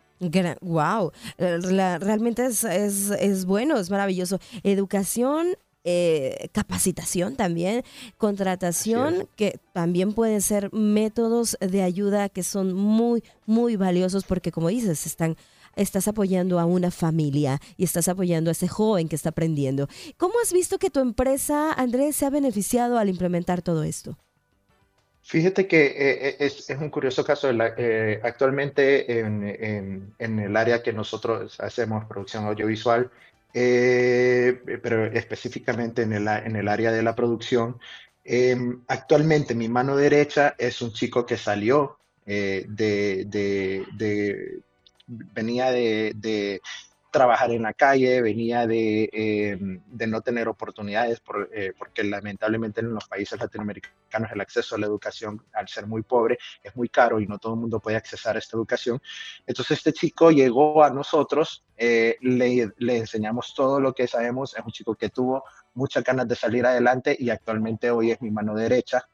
[0.60, 1.58] Wow, eh,
[2.00, 4.38] realmente es, es, bueno, es maravilloso.
[4.62, 7.82] Educación eh, capacitación también,
[8.16, 14.68] contratación, que también pueden ser métodos de ayuda que son muy, muy valiosos porque como
[14.68, 15.36] dices, están,
[15.74, 19.88] estás apoyando a una familia y estás apoyando a ese joven que está aprendiendo.
[20.18, 24.16] ¿Cómo has visto que tu empresa, Andrés, se ha beneficiado al implementar todo esto?
[25.24, 27.48] Fíjate que eh, eh, es, un curioso caso.
[27.50, 33.10] Eh, actualmente en, el área que nosotros hacemos producción audiovisual,
[33.52, 37.78] pero específicamente en el, área de la producción,
[38.24, 43.86] em, actualmente mi mano derecha es un chico que salió de,
[45.06, 46.60] venía de,
[47.12, 52.80] trabajar en la calle, venía de, eh, de no tener oportunidades, por, eh, porque lamentablemente
[52.80, 56.88] en los países latinoamericanos el acceso a la educación, al ser muy pobre, es muy
[56.88, 59.00] caro y no todo el mundo puede accesar a esta educación.
[59.46, 64.64] Entonces este chico llegó a nosotros, eh, le, le enseñamos todo lo que sabemos, es
[64.64, 65.44] un chico que tuvo
[65.74, 69.06] muchas ganas de salir adelante y actualmente hoy es mi mano derecha.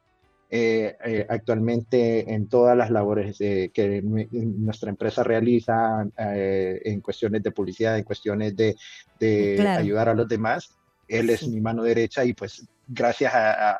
[0.50, 7.50] Eh, eh, actualmente en todas las labores que nuestra empresa realiza eh, en cuestiones de
[7.50, 8.74] publicidad, en cuestiones de,
[9.68, 10.70] ayudar a los demás.
[11.06, 13.78] Él es mi mano derecha y pues gracias a,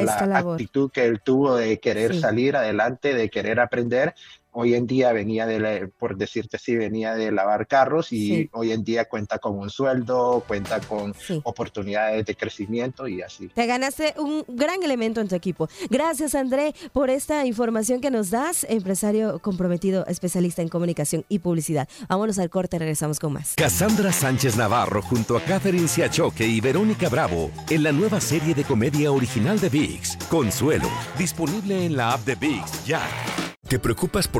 [0.00, 4.14] la actitud que él tuvo de querer salir adelante, de querer aprender,
[4.52, 8.84] hoy en día venía de, por decirte así, venía de lavar carros y hoy en
[8.84, 13.48] día cuenta con un sueldo, cuenta con oportunidades de crecimiento y así.
[13.48, 15.68] Te ganaste un gran elemento en tu equipo.
[15.88, 21.88] Gracias, André, por esta información que nos das, empresario comprometido, especialista en comunicación y publicidad.
[22.08, 23.54] Vámonos al corte, regresamos con más.
[23.54, 28.64] Cassandra Sánchez Navarro junto a Catherine Siachoque y Verónica Bravo en la nueva serie de
[28.64, 33.00] comedia original de VIX, Consuelo, disponible en la app de VIX ya.
[33.70, 34.39] ¿Te preocupas por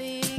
[0.00, 0.29] be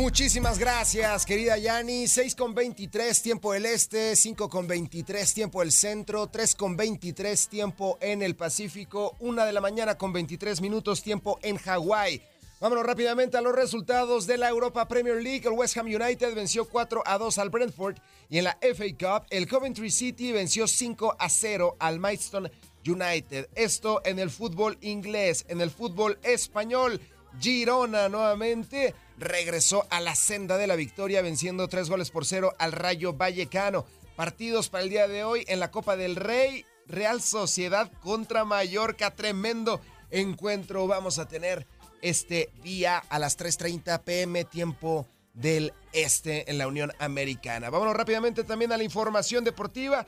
[0.00, 2.08] Muchísimas gracias, querida Yani.
[2.08, 7.48] 6 con 23, tiempo del este, 5 con 23, tiempo del centro, 3 con 23,
[7.48, 12.22] tiempo en el Pacífico, 1 de la mañana con 23 minutos, tiempo en Hawái.
[12.60, 15.46] Vámonos rápidamente a los resultados de la Europa Premier League.
[15.46, 17.96] El West Ham United venció 4 a 2 al Brentford
[18.30, 22.50] y en la FA Cup el Coventry City venció 5 a 0 al Maidstone
[22.86, 23.50] United.
[23.54, 27.02] Esto en el fútbol inglés, en el fútbol español.
[27.38, 32.72] Girona nuevamente regresó a la senda de la victoria venciendo tres goles por cero al
[32.72, 33.84] Rayo Vallecano.
[34.16, 39.14] Partidos para el día de hoy en la Copa del Rey, Real Sociedad contra Mallorca,
[39.14, 41.66] tremendo encuentro vamos a tener
[42.02, 47.70] este día a las 3.30 pm tiempo del este en la Unión Americana.
[47.70, 50.06] Vámonos rápidamente también a la información deportiva.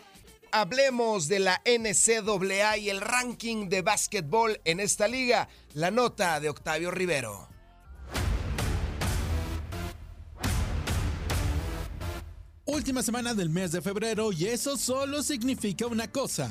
[0.55, 5.49] Hablemos de la NCAA y el ranking de básquetbol en esta liga.
[5.73, 7.49] La nota de Octavio Rivero.
[12.67, 16.51] Última semana del mes de febrero y eso solo significa una cosa.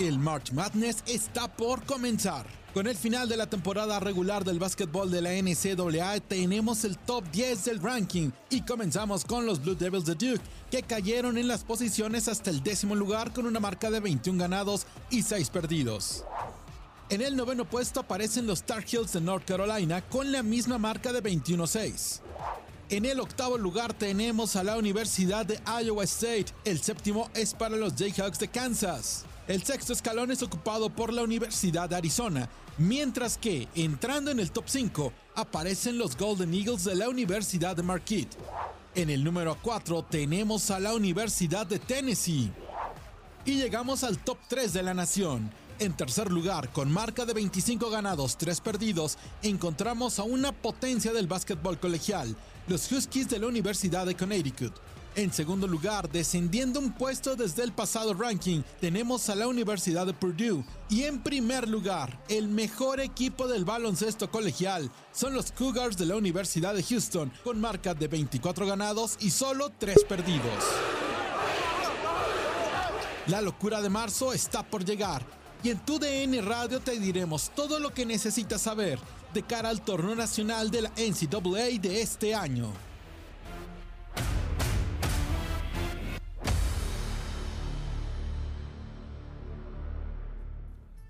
[0.00, 2.61] El March Madness está por comenzar.
[2.74, 7.22] Con el final de la temporada regular del básquetbol de la NCAA tenemos el top
[7.30, 11.64] 10 del ranking y comenzamos con los Blue Devils de Duke que cayeron en las
[11.64, 16.24] posiciones hasta el décimo lugar con una marca de 21 ganados y 6 perdidos.
[17.10, 21.12] En el noveno puesto aparecen los Tar Heels de North Carolina con la misma marca
[21.12, 22.20] de 21-6.
[22.88, 26.46] En el octavo lugar tenemos a la Universidad de Iowa State.
[26.64, 29.26] El séptimo es para los Jayhawks de Kansas.
[29.48, 34.52] El sexto escalón es ocupado por la Universidad de Arizona, mientras que, entrando en el
[34.52, 38.36] top 5, aparecen los Golden Eagles de la Universidad de Marquette.
[38.94, 42.52] En el número 4 tenemos a la Universidad de Tennessee.
[43.44, 45.50] Y llegamos al top 3 de la nación.
[45.80, 51.26] En tercer lugar, con marca de 25 ganados, 3 perdidos, encontramos a una potencia del
[51.26, 52.36] básquetbol colegial,
[52.68, 54.72] los Huskies de la Universidad de Connecticut.
[55.14, 60.14] En segundo lugar, descendiendo un puesto desde el pasado ranking, tenemos a la Universidad de
[60.14, 60.64] Purdue.
[60.88, 66.16] Y en primer lugar, el mejor equipo del baloncesto colegial son los Cougars de la
[66.16, 70.64] Universidad de Houston, con marca de 24 ganados y solo 3 perdidos.
[73.26, 75.22] La locura de marzo está por llegar
[75.62, 78.98] y en tu DN Radio te diremos todo lo que necesitas saber
[79.34, 82.72] de cara al torneo nacional de la NCAA de este año.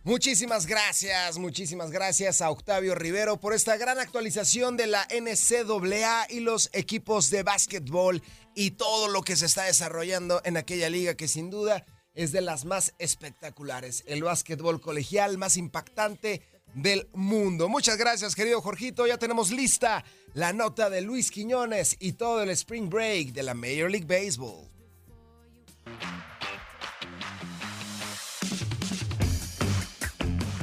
[0.05, 6.41] Muchísimas gracias, muchísimas gracias a Octavio Rivero por esta gran actualización de la NCAA y
[6.41, 8.21] los equipos de básquetbol
[8.57, 12.41] y todo lo que se está desarrollando en aquella liga que sin duda es de
[12.41, 16.43] las más espectaculares, el básquetbol colegial más impactante
[16.75, 17.69] del mundo.
[17.69, 19.07] Muchas gracias, querido Jorgito.
[19.07, 23.55] Ya tenemos lista la nota de Luis Quiñones y todo el Spring Break de la
[23.55, 24.69] Major League Baseball.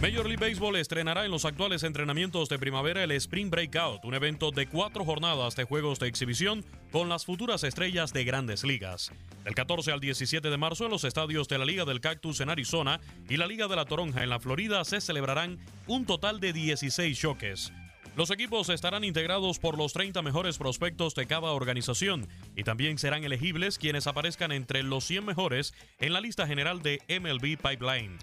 [0.02, 4.52] Major League Baseball estrenará en los actuales entrenamientos de primavera el Spring Breakout, un evento
[4.52, 9.12] de cuatro jornadas de juegos de exhibición con las futuras estrellas de grandes ligas.
[9.44, 12.50] Del 14 al 17 de marzo en los estadios de la Liga del Cactus en
[12.50, 16.54] Arizona y la Liga de la Toronja en la Florida se celebrarán un total de
[16.54, 17.74] 16 choques.
[18.16, 23.26] Los equipos estarán integrados por los 30 mejores prospectos de cada organización y también serán
[23.26, 28.18] elegibles quienes aparezcan entre los 100 mejores en la lista general de MLB Pipeline.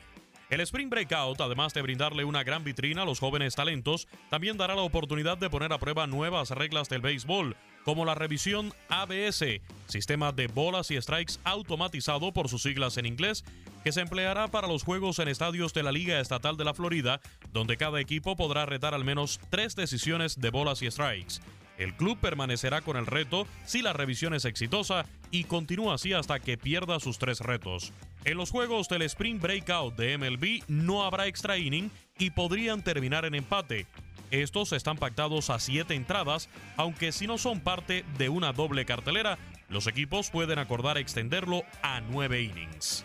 [0.49, 4.77] El Spring Breakout, además de brindarle una gran vitrina a los jóvenes talentos, también dará
[4.77, 9.45] la oportunidad de poner a prueba nuevas reglas del béisbol, como la revisión ABS,
[9.89, 13.45] sistema de bolas y strikes automatizado por sus siglas en inglés,
[13.83, 17.21] que se empleará para los juegos en estadios de la Liga Estatal de la Florida,
[17.53, 21.41] donde cada equipo podrá retar al menos tres decisiones de bolas y strikes.
[21.79, 26.41] El club permanecerá con el reto si la revisión es exitosa y continúa así hasta
[26.41, 27.93] que pierda sus tres retos.
[28.25, 33.25] En los juegos del Spring Breakout de MLB no habrá extra inning y podrían terminar
[33.25, 33.87] en empate.
[34.31, 39.39] Estos están pactados a siete entradas, aunque si no son parte de una doble cartelera,
[39.69, 43.05] los equipos pueden acordar extenderlo a nueve innings.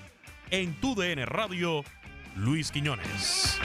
[0.50, 1.84] En tu DN Radio,
[2.36, 3.60] Luis Quiñones.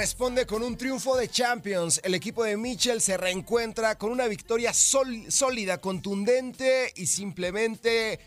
[0.00, 2.00] Responde con un triunfo de Champions.
[2.02, 8.18] El equipo de Michel se reencuentra con una victoria sólida, contundente y simplemente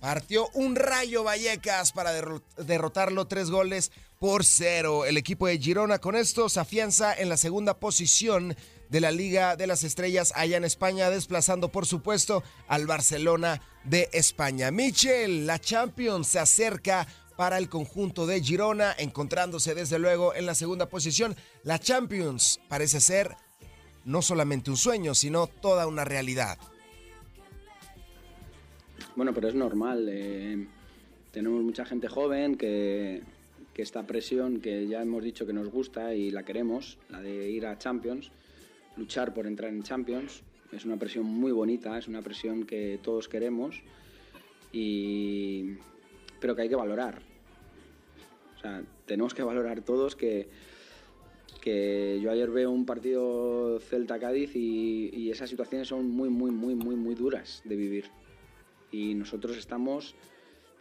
[0.00, 2.12] partió un rayo Vallecas para
[2.56, 5.04] derrotarlo tres goles por cero.
[5.04, 8.56] El equipo de Girona con esto se afianza en la segunda posición
[8.88, 14.08] de la Liga de las Estrellas allá en España, desplazando por supuesto al Barcelona de
[14.14, 14.70] España.
[14.70, 17.06] Michel, la Champions se acerca
[17.38, 21.36] para el conjunto de Girona, encontrándose desde luego en la segunda posición.
[21.62, 23.36] La Champions parece ser
[24.04, 26.58] no solamente un sueño, sino toda una realidad.
[29.14, 30.08] Bueno, pero es normal.
[30.10, 30.66] Eh,
[31.30, 33.22] tenemos mucha gente joven que,
[33.72, 37.52] que esta presión que ya hemos dicho que nos gusta y la queremos, la de
[37.52, 38.32] ir a Champions,
[38.96, 43.28] luchar por entrar en Champions, es una presión muy bonita, es una presión que todos
[43.28, 43.80] queremos,
[44.72, 45.74] y...
[46.40, 47.27] pero que hay que valorar.
[49.06, 50.48] Tenemos que valorar todos que,
[51.64, 57.14] yo ayer veo un partido Celta-Cádiz y, esas situaciones son muy, muy, muy, muy, muy
[57.14, 58.06] duras de vivir.
[58.90, 60.14] Y nosotros estamos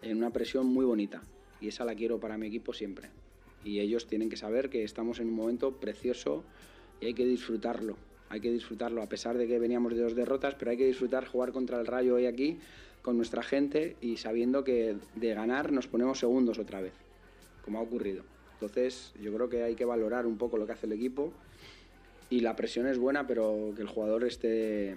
[0.01, 1.21] en una presión muy bonita
[1.59, 3.09] y esa la quiero para mi equipo siempre.
[3.65, 6.45] Y ellos tienen que saber que estamos en un momento precioso
[7.01, 7.97] y hay que disfrutarlo.
[8.29, 11.25] Hay que disfrutarlo a pesar de que veníamos de dos derrotas, pero hay que disfrutar
[11.25, 12.59] jugar contra el Rayo hoy aquí
[13.01, 17.06] con nuestra gente y sabiendo que de ganar nos ponemos segundos otra vez
[17.67, 18.23] como ha ocurrido.
[18.53, 21.33] Entonces, yo creo que hay que valorar un poco lo que hace el equipo
[22.29, 24.95] y la presión es buena, pero que el jugador esté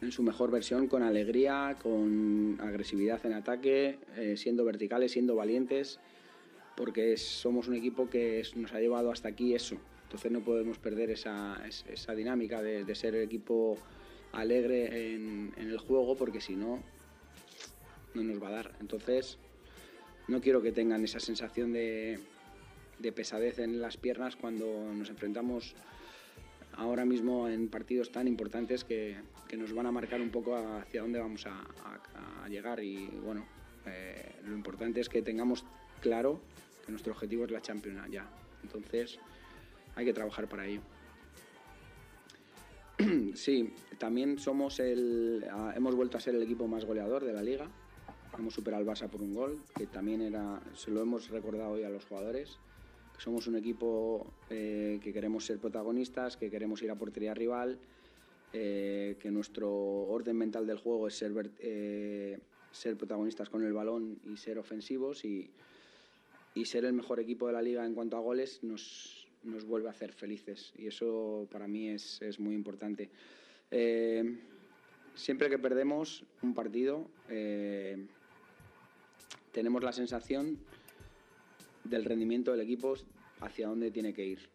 [0.00, 6.00] en su mejor versión, con alegría, con agresividad en ataque, eh, siendo verticales, siendo valientes,
[6.76, 9.76] porque somos un equipo que nos ha llevado hasta aquí eso.
[10.02, 11.62] Entonces no podemos perder esa,
[12.16, 13.78] dinámica de, ser equipo
[14.32, 16.82] alegre en, en el juego, porque si no,
[18.12, 18.72] no nos va a dar.
[18.80, 19.38] Entonces,
[20.28, 22.20] no quiero que tengan esa sensación de,
[23.14, 25.74] pesadez en las piernas cuando nos enfrentamos
[26.74, 29.16] ahora mismo en partidos tan importantes que,
[29.56, 32.82] nos van a marcar un poco hacia dónde vamos a, llegar.
[32.82, 33.46] Y bueno,
[33.86, 35.64] eh, lo importante es que tengamos
[36.00, 36.40] claro
[36.84, 38.28] que nuestro objetivo es la Champions ya,
[38.62, 39.18] entonces
[39.94, 40.80] hay que trabajar para ello.
[43.34, 47.42] Sí, también somos el, ah, hemos vuelto a ser el equipo más goleador de la
[47.42, 47.68] liga,
[48.38, 51.84] Hemos superado al Barça por un gol, que también era, se lo hemos recordado hoy
[51.84, 52.58] a los jugadores,
[53.14, 57.78] que somos un equipo eh, que queremos ser protagonistas, que queremos ir a portería rival,
[58.54, 62.38] eh, que nuestro orden mental del juego es ser, eh,
[62.70, 65.50] ser protagonistas con el balón y ser ofensivos y,
[66.54, 69.88] y, ser el mejor equipo de la liga en cuanto a goles nos, nos vuelve
[69.88, 73.10] a hacer felices y eso para mí es, es muy importante.
[75.14, 77.06] siempre que perdemos un partido,
[79.52, 80.58] tenemos la sensación
[81.84, 82.94] del rendimiento del equipo
[83.40, 84.48] hacia dónde tiene que ir.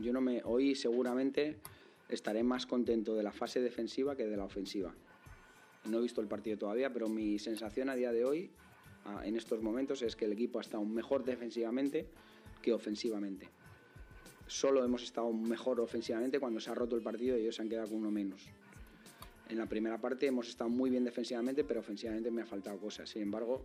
[0.00, 1.56] Yo no me hoy seguramente
[2.08, 4.94] estaré más contento de la fase defensiva que de la ofensiva.
[5.84, 8.50] No he visto el partido todavía, pero mi sensación a día de hoy,
[9.24, 12.06] en estos momentos, es que el equipo ha estado mejor defensivamente
[12.60, 13.48] que ofensivamente.
[14.46, 17.68] Solo hemos estado mejor ofensivamente cuando se ha roto el partido y ellos se han
[17.68, 18.48] quedado con uno menos.
[19.48, 23.08] En la primera parte hemos estado muy bien defensivamente, pero ofensivamente me ha faltado cosas.
[23.08, 23.64] Sin embargo,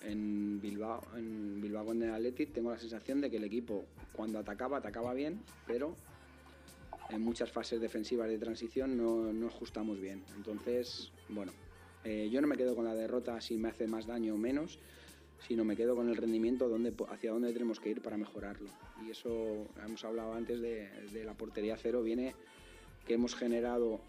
[0.00, 4.38] en Bilbao, en Bilbao con el Athletic tengo la sensación de que el equipo cuando
[4.38, 5.94] atacaba, atacaba bien, pero
[7.10, 10.24] en muchas fases defensivas de transición no, no ajustamos bien.
[10.36, 11.52] Entonces, bueno,
[12.04, 14.78] eh, yo no me quedo con la derrota si me hace más daño o menos,
[15.46, 18.70] sino me quedo con el rendimiento donde, hacia dónde tenemos que ir para mejorarlo.
[19.04, 22.34] Y eso, hemos hablado antes de, de la portería cero, viene
[23.06, 24.00] que hemos generado,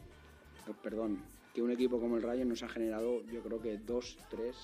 [0.84, 1.24] perdón,
[1.54, 4.56] que un equipo como el Rayo nos ha generado yo creo que dos, tres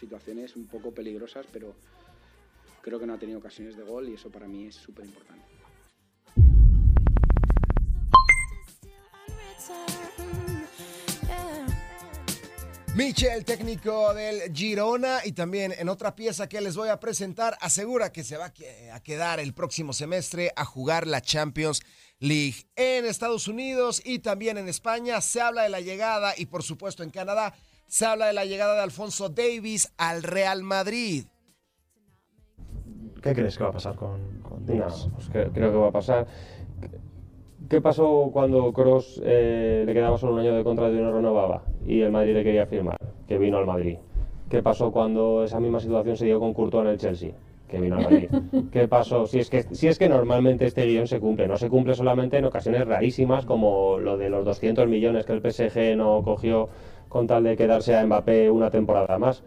[0.00, 1.74] situaciones un poco peligrosas, pero
[2.82, 5.44] creo que no ha tenido ocasiones de gol y eso para mí es súper importante.
[12.96, 18.10] Michel, técnico del Girona y también en otra pieza que les voy a presentar, asegura
[18.10, 18.52] que se va
[18.92, 21.82] a quedar el próximo semestre a jugar la Champions
[22.18, 25.20] League en Estados Unidos y también en España.
[25.20, 27.54] Se habla de la llegada y por supuesto en Canadá
[27.90, 31.24] se habla de la llegada de Alfonso Davis al Real Madrid.
[33.20, 35.08] ¿Qué crees que va a pasar con, con Díaz?
[35.12, 36.26] Pues creo, que va a pasar.
[37.68, 41.64] ¿Qué pasó cuando Cross eh, le quedaba solo un año de contrato y no renovaba
[41.84, 42.96] y el Madrid le quería firmar?
[43.26, 43.98] Que vino al Madrid.
[44.48, 47.32] ¿Qué pasó cuando esa misma situación se dio con Courtois en el Chelsea?
[47.68, 48.28] Que vino al Madrid.
[48.72, 49.26] ¿Qué pasó?
[49.26, 52.38] Si es, que, si es que normalmente este guion se cumple, no se cumple solamente
[52.38, 56.68] en ocasiones rarísimas como lo de los 200 millones que el PSG no cogió
[57.10, 59.42] con tal de quedarse a Mbappé una temporada más.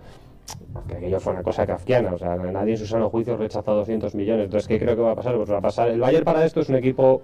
[0.87, 4.13] que aquello fue una cosa kafkiana, o sea, nadie en su sano juicio rechaza 200
[4.15, 4.45] millones.
[4.45, 5.35] Entonces, ¿qué creo que va a pasar?
[5.37, 5.87] Pues va a pasar.
[5.87, 7.21] El Bayern para esto es un equipo.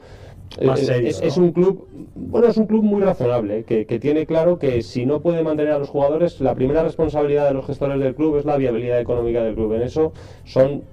[0.66, 1.28] Más eh, serio, es, ¿no?
[1.28, 5.06] es un club, bueno, es un club muy razonable, que, que tiene claro que si
[5.06, 8.46] no puede mantener a los jugadores, la primera responsabilidad de los gestores del club es
[8.46, 9.74] la viabilidad económica del club.
[9.74, 10.12] En eso
[10.46, 10.84] son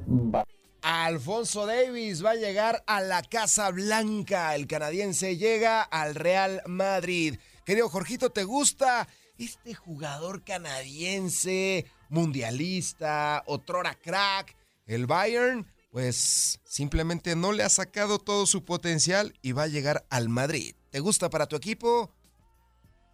[0.82, 4.54] Alfonso Davis va a llegar a la Casa Blanca.
[4.54, 7.36] El canadiense llega al Real Madrid.
[7.64, 9.08] Querido Jorgito, ¿te gusta
[9.38, 14.56] este jugador canadiense, mundialista, otrora crack?
[14.86, 20.06] El Bayern, pues simplemente no le ha sacado todo su potencial y va a llegar
[20.10, 20.74] al Madrid.
[20.90, 22.12] ¿Te gusta para tu equipo?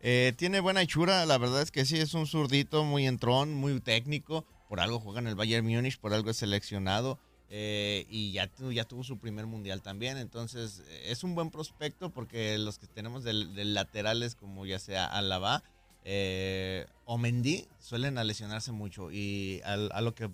[0.01, 3.81] Eh, tiene buena hechura, la verdad es que sí, es un zurdito muy entrón, muy
[3.81, 4.45] técnico.
[4.69, 7.19] Por algo juega en el Bayern Múnich, por algo es seleccionado.
[7.55, 10.17] eh, y ya, ya tuvo su primer mundial también.
[10.17, 15.63] Entonces, es un buen prospecto porque los que tenemos del laterales, como ya sea Alaba
[16.05, 19.11] eh, o Mendy, suelen a lesionarse mucho.
[19.11, 20.31] Y a, lo que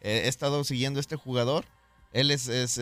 [0.00, 1.64] he estado siguiendo este jugador,
[2.12, 2.78] él es, es,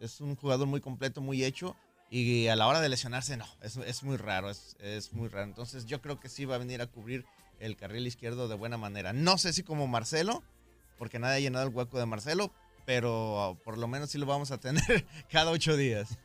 [0.00, 1.76] es, un jugador muy completo, muy hecho.
[2.10, 5.44] Y a la hora de lesionarse, no, es, muy raro, es muy raro.
[5.44, 7.24] Entonces yo creo que sí va a venir a cubrir
[7.60, 9.12] el carril izquierdo de buena manera.
[9.12, 10.42] No sé si como Marcelo,
[10.98, 12.52] porque nadie ha llenado el hueco de Marcelo,
[12.84, 16.18] pero por lo menos sí lo vamos a tener cada ocho días.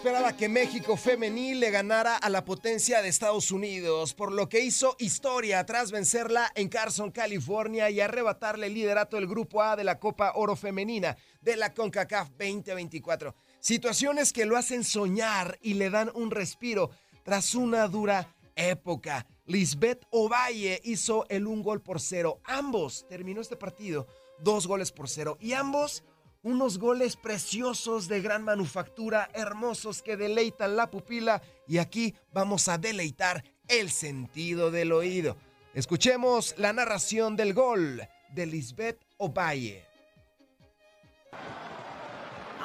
[0.00, 4.60] Esperaba que México femenil le ganara a la potencia de Estados Unidos, por lo que
[4.60, 9.84] hizo historia tras vencerla en Carson, California y arrebatarle el liderato del Grupo A de
[9.84, 13.34] la Copa Oro Femenina de la CONCACAF 2024.
[13.60, 16.92] Situaciones que lo hacen soñar y le dan un respiro
[17.22, 19.26] tras una dura época.
[19.44, 22.40] Lisbeth Ovalle hizo el un gol por cero.
[22.44, 24.06] Ambos terminó este partido
[24.38, 26.04] dos goles por cero y ambos
[26.42, 32.78] unos goles preciosos de gran manufactura, hermosos que deleitan la pupila y aquí vamos a
[32.78, 35.36] deleitar el sentido del oído.
[35.74, 38.02] Escuchemos la narración del gol
[38.34, 39.84] de Lisbeth Ovalle.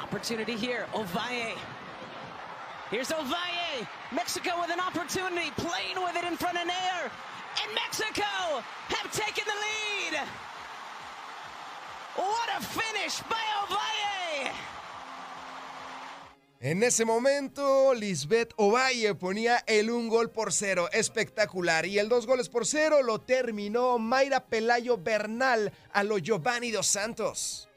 [0.02, 1.54] Opportunity here, Ovalle.
[2.90, 3.86] Here's Ovalle.
[4.12, 7.10] Mexico with an opportunity, playing with it in front of Nair.
[7.62, 10.22] And Mexico have taken the lead.
[12.16, 14.52] What a finish by Ovalle.
[16.60, 21.84] En ese momento, Lisbeth Ovalle ponía el un gol por cero, espectacular.
[21.86, 26.86] Y el dos goles por cero lo terminó Mayra Pelayo Bernal a lo Giovanni Dos
[26.86, 27.68] Santos.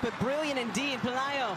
[0.00, 1.56] But brilliant indeed, Pelayo.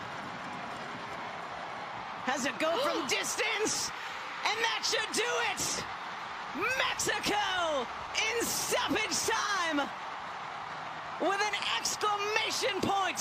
[2.25, 3.91] Has it go from distance,
[4.43, 5.83] and that should do it.
[6.77, 7.85] Mexico
[8.17, 9.87] in stoppage time
[11.21, 13.19] with an exclamation point.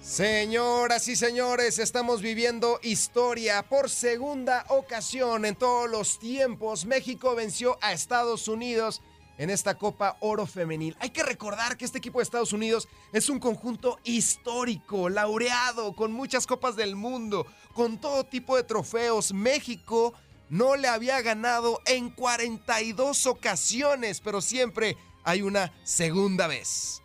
[0.00, 6.84] Señoras y señores, estamos viviendo historia por segunda ocasión en todos los tiempos.
[6.84, 9.00] México venció a Estados Unidos
[9.38, 10.96] en esta Copa Oro Femenil.
[10.98, 16.12] Hay que recordar que este equipo de Estados Unidos es un conjunto histórico, laureado, con
[16.12, 19.32] muchas copas del mundo, con todo tipo de trofeos.
[19.32, 20.14] México
[20.48, 27.01] no le había ganado en 42 ocasiones, pero siempre hay una segunda vez.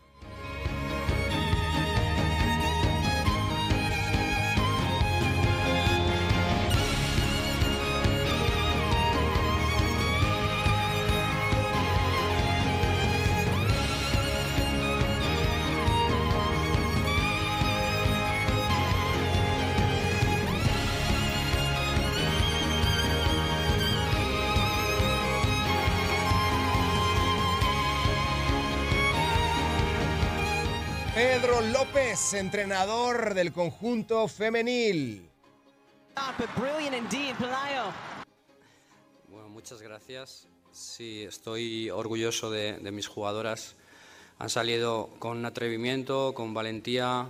[32.33, 35.29] Entrenador del conjunto femenil.
[36.37, 37.93] But brilliant indeed, Pelayo.
[39.29, 40.47] Bueno, muchas gracias.
[40.71, 43.75] Sí, estoy orgulloso de, de mis jugadoras.
[44.39, 47.29] Han salido con atrevimiento, con valentía,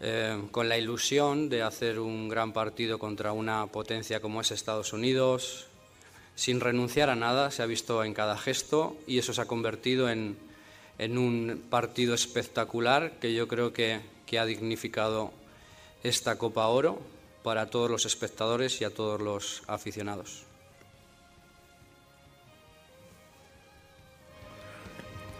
[0.00, 4.94] eh, con la ilusión de hacer un gran partido contra una potencia como es Estados
[4.94, 5.66] Unidos,
[6.34, 10.08] sin renunciar a nada, se ha visto en cada gesto y eso se ha convertido
[10.08, 10.38] en,
[10.98, 15.32] en un partido espectacular que yo creo que, que ha dignificado
[16.02, 16.98] esta Copa Oro
[17.42, 20.44] para todos los espectadores y a todos los aficionados.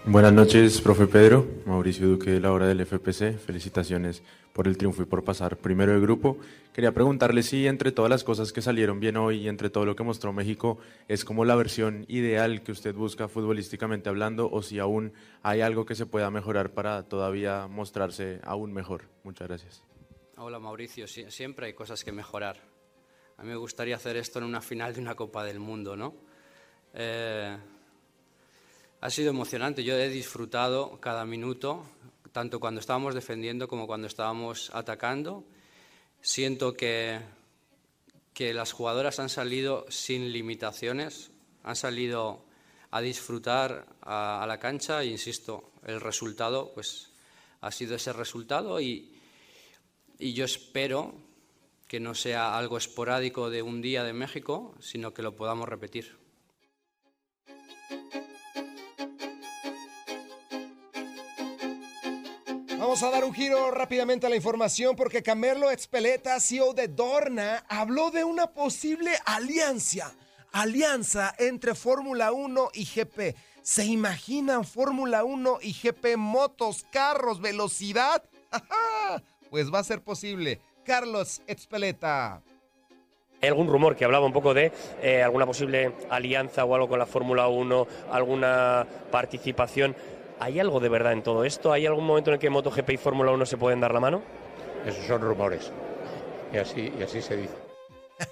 [0.05, 1.49] Buenas noches, profe Pedro.
[1.67, 3.39] Mauricio Duque de la hora del FPC.
[3.39, 4.23] Felicitaciones
[4.57, 6.39] por el triunfo y por pasar primero de grupo.
[6.73, 9.95] Quería preguntarle si entre todas las cosas que salieron bien hoy y entre todo lo
[9.95, 10.79] que mostró México
[11.09, 15.85] es como la versión ideal que usted busca futbolísticamente hablando o si aún hay algo
[15.85, 19.03] que se pueda mejorar para todavía mostrarse aún mejor.
[19.25, 19.83] Muchas gracias.
[20.39, 22.57] Hola Mauricio, Sie- siempre hay cosas que mejorar.
[23.37, 26.15] A mí me gustaría hacer esto en una final de una Copa del Mundo, ¿no?
[26.95, 27.55] Eh,
[29.03, 31.85] ha sido emocionante, yo he disfrutado cada minuto,
[32.37, 35.43] tanto cuando estábamos defendiendo como cuando estábamos atacando.
[36.21, 37.19] Siento que,
[38.35, 41.31] que las jugadoras han salido sin limitaciones,
[41.63, 42.45] han salido
[42.91, 47.09] a disfrutar a, la cancha e insisto, el resultado pues
[47.63, 49.17] ha sido ese resultado y,
[50.19, 51.15] y yo espero
[51.89, 56.19] que no sea algo esporádico de un día de México, sino que lo podamos repetir.
[62.87, 67.65] Vamos a dar un giro rápidamente a la información porque Camerlo Expeleta, CEO de Dorna,
[67.69, 70.15] habló de una posible alianza,
[70.53, 73.35] alianza entre Fórmula 1 y GP.
[73.61, 78.23] ¿Se imaginan Fórmula 1 y GP motos, carros, velocidad?
[79.51, 80.61] Pues va a ser posible.
[80.85, 82.41] Carlos Expeleta.
[83.43, 84.73] Hay algún rumor que hablaba un poco de
[85.03, 89.95] eh, alguna posible alianza o algo con la Fórmula 1, alguna participación.
[90.39, 91.73] ¿Hay algo de verdad en todo esto?
[91.73, 94.23] ¿Hay algún momento en el que MotoGP y Fórmula 1 se pueden dar la mano?
[94.85, 95.73] Esos son rumores.
[96.53, 97.55] Y así, y así se dice.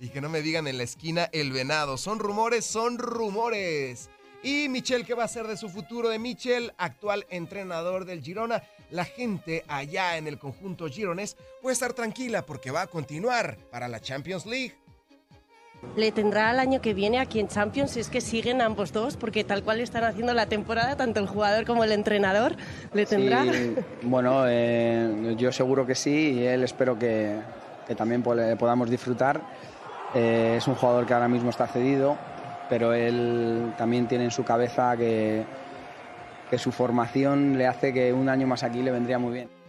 [0.00, 1.96] Y que no me digan en la esquina el venado.
[1.96, 4.10] Son rumores, son rumores.
[4.42, 8.64] Y Michel, ¿qué va a ser de su futuro de Michel, actual entrenador del Girona?
[8.90, 13.86] La gente allá en el conjunto gironés puede estar tranquila porque va a continuar para
[13.86, 14.74] la Champions League.
[15.96, 19.16] Le tendrá el año que viene aquí en Champions si es que siguen ambos dos,
[19.16, 22.56] porque tal cual están haciendo la temporada, tanto el jugador como el entrenador,
[22.94, 23.44] le tendrá.
[23.44, 27.38] Sí, bueno, eh, yo seguro que sí y él espero que,
[27.96, 29.42] también le podamos disfrutar.
[30.14, 32.16] Eh, es un jugador que ahora mismo está cedido,
[32.70, 35.44] pero él también tiene en su cabeza que
[36.56, 39.61] su formación le hace que un año más aquí le vendría muy bien.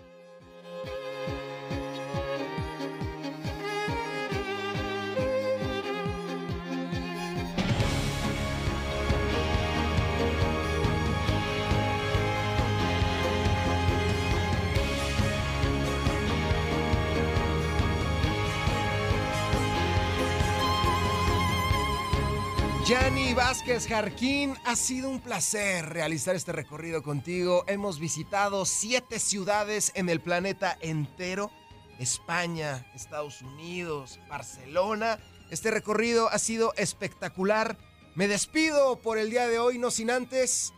[23.64, 27.64] Vázquez Jarquín, ha sido un placer realizar este recorrido contigo.
[27.66, 31.50] Hemos visitado siete ciudades en el planeta entero.
[31.98, 35.18] España, Estados Unidos, Barcelona.
[35.50, 37.78] Este recorrido ha sido espectacular.
[38.16, 40.74] Me despido por el día de hoy, no sin antes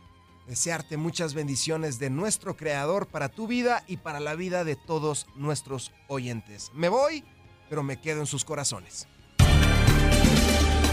[0.46, 5.26] desearte muchas bendiciones de nuestro Creador para tu vida y para la vida de todos
[5.36, 6.70] nuestros oyentes.
[6.76, 7.24] Me voy,
[7.68, 9.08] pero me quedo en sus corazones.